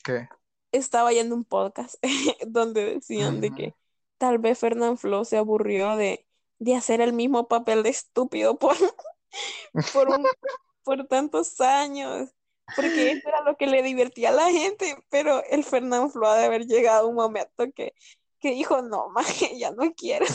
¿Qué? 0.04 0.28
Estaba 0.70 1.12
yendo 1.12 1.34
un 1.34 1.44
podcast 1.44 1.96
donde 2.46 2.94
decían 2.94 3.40
de 3.40 3.50
que 3.50 3.74
tal 4.18 4.38
vez 4.38 4.58
Fernán 4.58 4.96
Flo 4.96 5.24
se 5.24 5.36
aburrió 5.36 5.96
de, 5.96 6.26
de 6.58 6.76
hacer 6.76 7.00
el 7.00 7.12
mismo 7.12 7.48
papel 7.48 7.82
de 7.82 7.88
estúpido 7.90 8.56
por, 8.58 8.76
por, 9.92 10.08
un- 10.10 10.26
por 10.84 11.06
tantos 11.08 11.60
años. 11.60 12.30
Porque 12.74 13.12
eso 13.12 13.28
era 13.28 13.42
lo 13.42 13.56
que 13.56 13.66
le 13.66 13.82
divertía 13.82 14.30
a 14.30 14.32
la 14.32 14.50
gente, 14.50 14.96
pero 15.10 15.42
el 15.50 15.64
Fernán 15.64 16.10
Flo 16.10 16.28
ha 16.28 16.36
de 16.36 16.46
haber 16.46 16.66
llegado 16.66 17.06
a 17.06 17.10
un 17.10 17.16
momento 17.16 17.64
que, 17.74 17.92
que 18.40 18.50
dijo, 18.50 18.82
no, 18.82 19.08
maje, 19.10 19.58
ya 19.58 19.70
no 19.70 19.92
quiero. 19.94 20.26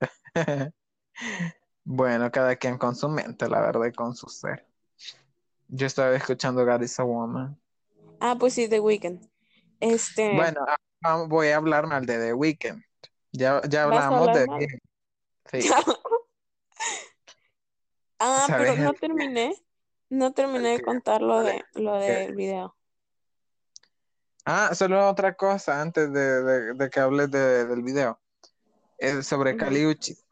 Bueno, 1.90 2.30
cada 2.30 2.54
quien 2.56 2.76
con 2.76 2.94
su 2.94 3.08
mente, 3.08 3.48
la 3.48 3.60
verdad, 3.60 3.86
y 3.86 3.92
con 3.92 4.14
su 4.14 4.28
ser. 4.28 4.66
Yo 5.68 5.86
estaba 5.86 6.14
escuchando 6.14 6.62
God 6.62 6.82
is 6.82 7.00
a 7.00 7.04
Woman. 7.04 7.58
Ah, 8.20 8.36
pues 8.38 8.52
sí, 8.52 8.68
The 8.68 8.78
Weeknd. 8.78 9.26
Este, 9.80 10.34
Bueno, 10.34 10.66
ah, 10.68 10.76
ah, 11.04 11.24
voy 11.26 11.48
a 11.48 11.56
hablar 11.56 11.86
mal 11.86 12.04
de 12.04 12.18
The 12.18 12.34
Weeknd. 12.34 12.84
Ya, 13.32 13.62
ya 13.66 13.86
¿Vas 13.86 14.04
a 14.04 14.06
hablamos 14.08 14.34
de 14.34 14.46
mal? 14.46 14.66
Sí, 15.50 15.60
Ah, 18.20 18.46
pero 18.48 18.74
no 18.76 18.92
terminé, 18.94 19.54
no 20.10 20.32
terminé 20.32 20.70
de 20.70 20.82
contar 20.82 21.22
lo 21.22 21.40
de 21.40 21.64
lo 21.74 21.94
del 21.94 22.34
video. 22.34 22.74
Ah, 24.44 24.74
solo 24.74 25.08
otra 25.08 25.34
cosa 25.34 25.80
antes 25.82 26.10
de, 26.12 26.42
de- 26.42 26.74
de 26.74 26.90
que 26.90 27.00
hables 27.00 27.30
de- 27.30 27.66
del 27.66 27.82
video. 27.82 28.18
Es 28.96 29.26
sobre 29.26 29.50
Ujú. 29.50 29.58
Kali 29.58 29.86
Uchis. 29.86 30.24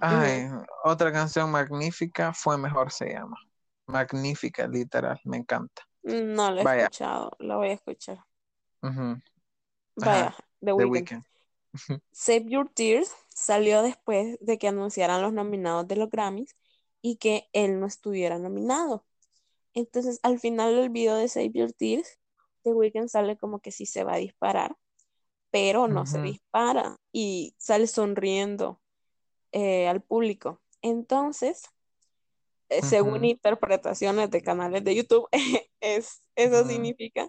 Ay, 0.00 0.48
otra 0.84 1.10
canción 1.10 1.50
magnífica, 1.50 2.32
fue 2.32 2.56
mejor 2.58 2.92
se 2.92 3.12
llama. 3.12 3.36
Magnífica, 3.86 4.68
literal, 4.68 5.18
me 5.24 5.38
encanta. 5.38 5.82
No 6.02 6.50
lo 6.52 6.60
he 6.60 6.64
Vaya. 6.64 6.82
escuchado, 6.84 7.32
lo 7.40 7.56
voy 7.56 7.70
a 7.70 7.72
escuchar. 7.72 8.18
Vaya, 9.96 10.36
The 10.60 10.66
The 10.66 10.72
Weeknd. 10.72 10.90
Weeknd. 10.90 11.24
Save 12.12 12.44
Your 12.48 12.68
Tears 12.68 13.12
salió 13.28 13.82
después 13.82 14.36
de 14.40 14.58
que 14.58 14.68
anunciaran 14.68 15.20
los 15.22 15.32
nominados 15.32 15.88
de 15.88 15.96
los 15.96 16.10
Grammys 16.10 16.54
y 17.02 17.16
que 17.16 17.48
él 17.52 17.80
no 17.80 17.86
estuviera 17.86 18.38
nominado. 18.38 19.04
Entonces, 19.74 20.18
al 20.22 20.40
final 20.40 20.74
del 20.74 20.90
video 20.90 21.16
de 21.16 21.28
Save 21.28 21.52
Your 21.52 21.72
Tears, 21.72 22.18
The 22.62 22.72
Weeknd 22.72 23.08
sale 23.08 23.36
como 23.36 23.60
que 23.60 23.70
sí 23.70 23.86
se 23.86 24.04
va 24.04 24.14
a 24.14 24.18
disparar, 24.18 24.76
pero 25.50 25.88
no 25.88 26.06
se 26.06 26.20
dispara 26.20 26.98
y 27.12 27.54
sale 27.58 27.86
sonriendo 27.86 28.80
eh, 29.52 29.88
al 29.88 30.02
público. 30.02 30.60
Entonces, 30.82 31.62
eh, 32.68 32.82
según 32.82 33.24
interpretaciones 33.24 34.30
de 34.30 34.42
canales 34.42 34.84
de 34.84 34.94
YouTube, 34.94 35.28
es, 35.80 36.22
eso 36.36 36.66
significa 36.66 37.28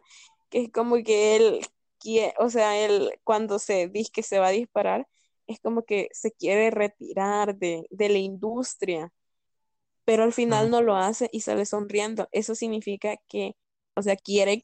que 0.50 0.64
es 0.64 0.72
como 0.72 0.96
que 1.04 1.36
él 1.36 1.66
quiere, 2.00 2.34
o 2.40 2.50
sea, 2.50 2.78
él 2.78 3.12
cuando 3.24 3.60
se 3.60 3.88
dice 3.88 4.12
que 4.12 4.24
se 4.24 4.40
va 4.40 4.48
a 4.48 4.52
disparar, 4.52 5.08
es 5.48 5.60
como 5.60 5.84
que 5.84 6.10
se 6.12 6.32
quiere 6.32 6.72
retirar 6.72 7.56
de, 7.56 7.88
de 7.90 8.10
la 8.10 8.18
industria, 8.18 9.12
pero 10.10 10.24
al 10.24 10.34
final 10.34 10.72
no 10.72 10.82
lo 10.82 10.96
hace 10.96 11.30
y 11.32 11.42
sale 11.42 11.68
sonriendo. 11.68 12.28
Eso 12.32 12.56
significa 12.56 13.18
que, 13.28 13.56
o 13.96 14.02
sea, 14.02 14.16
quiere, 14.16 14.64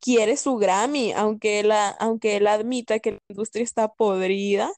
quiere 0.00 0.36
su 0.36 0.58
Grammy, 0.58 1.12
aunque 1.14 1.60
él, 1.60 1.72
aunque 1.98 2.36
él 2.36 2.46
admita 2.46 2.98
que 2.98 3.12
la 3.12 3.18
industria 3.30 3.64
está 3.64 3.88
podrida 3.88 4.70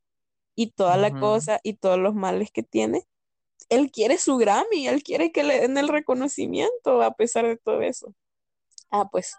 y 0.54 0.70
toda 0.70 0.98
la 0.98 1.18
cosa 1.18 1.58
y 1.64 1.74
todos 1.74 1.98
los 1.98 2.14
males 2.14 2.52
que 2.52 2.62
tiene. 2.62 3.02
Él 3.70 3.90
quiere 3.90 4.16
su 4.18 4.36
Grammy, 4.36 4.86
él 4.86 5.02
quiere 5.02 5.32
que 5.32 5.42
le 5.42 5.58
den 5.62 5.76
el 5.78 5.88
reconocimiento 5.88 7.02
a 7.02 7.14
pesar 7.14 7.48
de 7.48 7.56
todo 7.56 7.80
eso. 7.80 8.14
Ah, 8.92 9.08
pues 9.10 9.34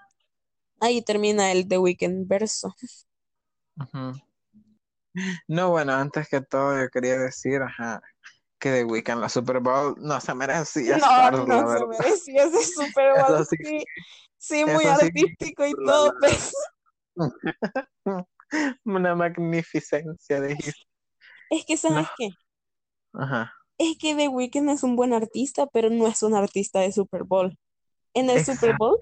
ahí 0.82 1.02
termina 1.02 1.54
el 1.54 1.70
The 1.70 1.78
Weeknd 1.78 2.28
verso. 2.28 2.76
No, 5.48 5.70
bueno, 5.70 5.94
antes 5.94 6.28
que 6.28 6.42
todo 6.42 6.78
yo 6.78 6.90
quería 6.90 7.18
decir, 7.18 7.62
ajá, 7.62 8.02
que 8.66 8.72
The 8.72 8.84
Weeknd 8.84 9.20
la 9.22 9.30
Super 9.30 9.60
Bowl 9.60 9.94
no 10.00 10.20
se 10.20 10.34
merecía 10.34 10.98
No, 10.98 11.06
estar, 11.06 11.48
no 11.48 11.78
se 11.78 11.86
merecía 11.86 12.46
ese 12.46 12.64
Super 12.74 13.14
Bowl, 13.14 13.36
Eso 13.36 13.46
sí, 13.46 13.58
sí, 13.62 13.86
sí, 14.40 14.66
muy 14.66 14.84
sí, 14.86 14.90
artístico 14.90 15.68
y 15.68 15.74
todo, 15.74 16.16
pero 16.20 16.36
una 18.86 19.14
magnificencia 19.14 20.42
de 20.42 20.58
es 21.52 21.66
que, 21.68 21.78
¿sabes 21.78 22.08
No. 22.08 22.10
qué? 22.18 22.30
Ajá. 23.14 23.54
Es 23.78 24.00
que 24.00 24.16
The 24.16 24.30
Weeknd 24.30 24.72
es 24.72 24.82
un 24.82 24.96
buen 24.96 25.14
artista, 25.14 25.68
pero 25.68 25.92
no 25.92 26.08
es 26.08 26.24
un 26.24 26.34
artista 26.34 26.80
de 26.80 26.92
Super 26.92 27.24
Bowl. 27.24 27.56
En 28.16 28.32
el 28.32 28.44
Super. 28.44 28.76
Bowl, 28.80 28.98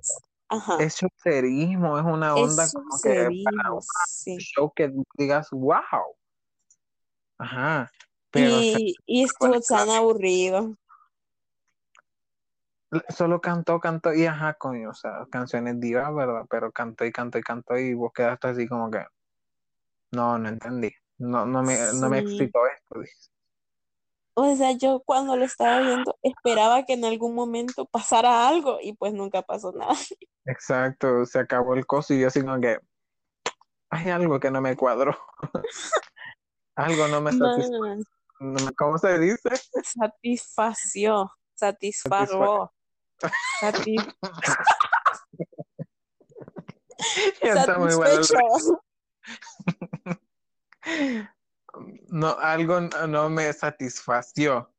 ajá, 0.49 0.76
Es 0.84 0.97
showcerismo, 0.97 1.97
es 1.97 2.03
una 2.03 2.36
onda 2.36 2.66
es 2.66 2.74
como 2.74 2.99
que 3.01 3.30
para 3.45 3.72
un 3.72 3.82
sí. 4.09 4.36
show 4.39 4.74
que 4.76 4.91
digas, 5.18 5.47
wow. 5.51 6.18
Ajá. 7.38 7.89
Pero 8.34 8.60
Y, 8.60 8.96
y 9.06 9.24
estuvo 9.24 9.62
tan 9.62 9.90
aburrido. 9.92 10.76
solo 13.10 13.40
cantó, 13.42 13.80
cantó 13.80 14.14
y 14.14 14.26
ajá, 14.26 14.56
coño, 14.56 14.90
o 14.90 14.94
sea, 14.94 15.26
canciones 15.32 15.80
divas, 15.80 16.14
¿verdad? 16.14 16.46
Pero 16.50 16.72
cantó 16.72 17.06
y 17.06 17.12
cantó 17.12 17.38
y 17.38 17.44
cantó 17.44 17.78
y 17.78 17.94
vos 17.94 18.12
quedaste 18.12 18.48
así 18.48 18.68
como 18.68 18.90
que, 18.90 19.06
no, 20.12 20.38
no 20.40 20.50
entendí. 20.50 20.92
No, 21.18 21.46
no 21.46 21.62
me, 21.62 21.78
no 21.94 22.10
me 22.10 22.20
Sí. 22.20 22.24
excitó 22.24 22.60
esto. 22.68 23.00
O 24.36 24.56
sea, 24.56 24.72
yo 24.72 25.02
cuando 25.06 25.36
lo 25.36 25.46
estaba 25.46 25.80
viendo 25.80 26.18
esperaba 26.24 26.86
que 26.86 26.94
en 26.94 27.06
algún 27.06 27.36
momento 27.36 27.86
pasara 27.86 28.48
algo 28.48 28.80
y 28.82 28.94
pues 28.94 29.14
nunca 29.14 29.44
pasó 29.44 29.72
nada. 29.74 29.94
Exacto, 30.46 31.26
se 31.26 31.40
acabó 31.40 31.76
el 31.76 31.86
coso 31.86 32.14
y 32.16 32.22
yo 32.22 32.28
así 32.28 32.42
como 32.42 32.60
que, 32.60 32.80
hay 33.92 34.10
algo 34.10 34.40
que 34.40 34.50
no 34.50 34.60
me 34.60 34.76
cuadró. 34.76 35.16
algo 36.76 37.08
no 37.08 37.22
me 37.22 37.32
satisfació. 37.32 38.04
¿Cómo 38.78 38.98
se 38.98 39.20
dice? 39.20 39.50
satisfació, 39.84 41.30
satisfarró, 41.56 42.74
satis- 43.62 44.16
Está 47.41 47.78
muy 47.78 47.94
bueno 47.96 48.20
el 48.20 48.26
satisfecho. 48.26 48.82
No, 52.10 52.38
algo 52.39 52.82
no 52.82 53.30
me 53.32 53.52
satisfació. 53.52 54.72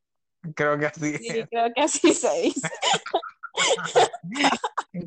Creo 0.55 0.79
que 0.79 0.87
así 0.87 1.17
Sí, 1.17 1.39
es. 1.41 1.49
creo 1.49 1.73
que 1.75 1.81
así 1.81 2.15
se 2.15 2.31
dice. 2.43 2.69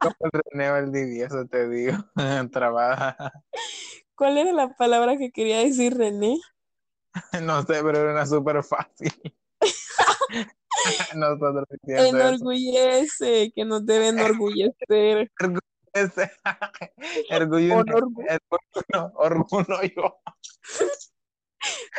Como 0.01 0.15
el 0.19 0.31
René 0.51 0.69
Valdivieso, 0.71 1.45
te 1.45 1.69
digo. 1.69 1.93
Trabaja. 2.51 3.31
¿Cuál 4.15 4.37
era 4.37 4.51
la 4.51 4.75
palabra 4.75 5.15
que 5.17 5.31
quería 5.31 5.59
decir 5.59 5.95
René? 5.97 6.37
No 7.43 7.61
sé, 7.61 7.83
pero 7.83 8.09
era 8.11 8.25
súper 8.25 8.63
fácil. 8.63 9.11
Nosotros 11.15 11.65
diciendo 11.81 12.17
eso. 12.17 12.17
Enorgullece, 12.27 13.51
que 13.53 13.65
nos 13.65 13.85
debe 13.85 14.09
enorgullecer. 14.09 15.31
Ese- 15.93 16.31
Orgullo, 17.31 17.77
Orgullo. 19.15 19.81
yo. 19.95 20.19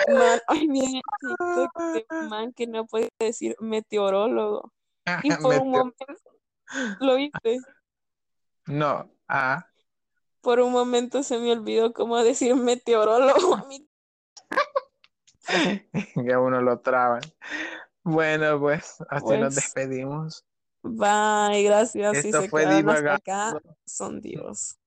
Man, 0.09 0.41
ay, 0.47 0.69
miren 0.69 1.01
un 2.11 2.29
man 2.29 2.53
que 2.53 2.67
no 2.69 2.87
puede 2.87 3.09
decir 3.19 3.57
meteorólogo. 3.61 4.73
Y 5.25 5.31
por 5.37 5.47
un 5.47 5.51
Meteo- 5.51 5.65
momento, 5.65 6.05
¿lo 7.01 7.17
viste? 7.17 7.59
No, 8.67 9.11
ah, 9.27 9.67
Por 10.43 10.61
un 10.61 10.71
momento 10.71 11.23
se 11.23 11.39
me 11.39 11.51
olvidó 11.53 11.93
cómo 11.95 12.23
decir 12.23 12.55
meteorólogo. 12.55 13.55
A 13.57 13.65
mí 13.65 13.88
que 16.15 16.37
uno 16.37 16.61
lo 16.61 16.81
traban. 16.81 17.21
Bueno, 18.03 18.61
pues 18.61 18.99
así 19.11 19.37
nos 19.39 19.55
Pues, 19.55 19.55
despedimos. 19.55 20.45
Bye, 20.83 21.63
gracias. 21.65 22.19
Si 22.19 22.29
Esto 22.29 22.43
se 22.43 22.49
fue 22.49 22.63
hasta 22.67 23.15
acá, 23.17 23.55
divagando. 23.55 23.77
son 23.87 24.21
Dios. 24.21 24.79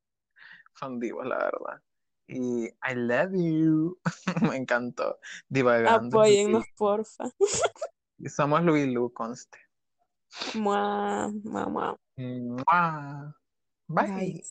Son 0.80 1.00
divos, 1.00 1.26
la 1.26 1.38
verdad. 1.38 1.82
Y 2.28 2.66
I 2.68 2.96
love 2.96 3.32
you. 3.34 4.00
Me 4.52 4.56
encantó. 4.58 5.20
Divagando. 5.50 6.18
Apóyennos, 6.18 6.66
porfa. 6.78 7.32
Y 8.20 8.30
somos 8.30 8.64
Luis 8.64 8.88
Lu, 8.88 9.12
conste. 9.12 9.58
Mua, 10.54 11.28
mua, 11.44 11.66
mua. 11.74 11.88
Mua. 12.18 13.36
Bye. 13.88 14.08
Bye. 14.08 14.44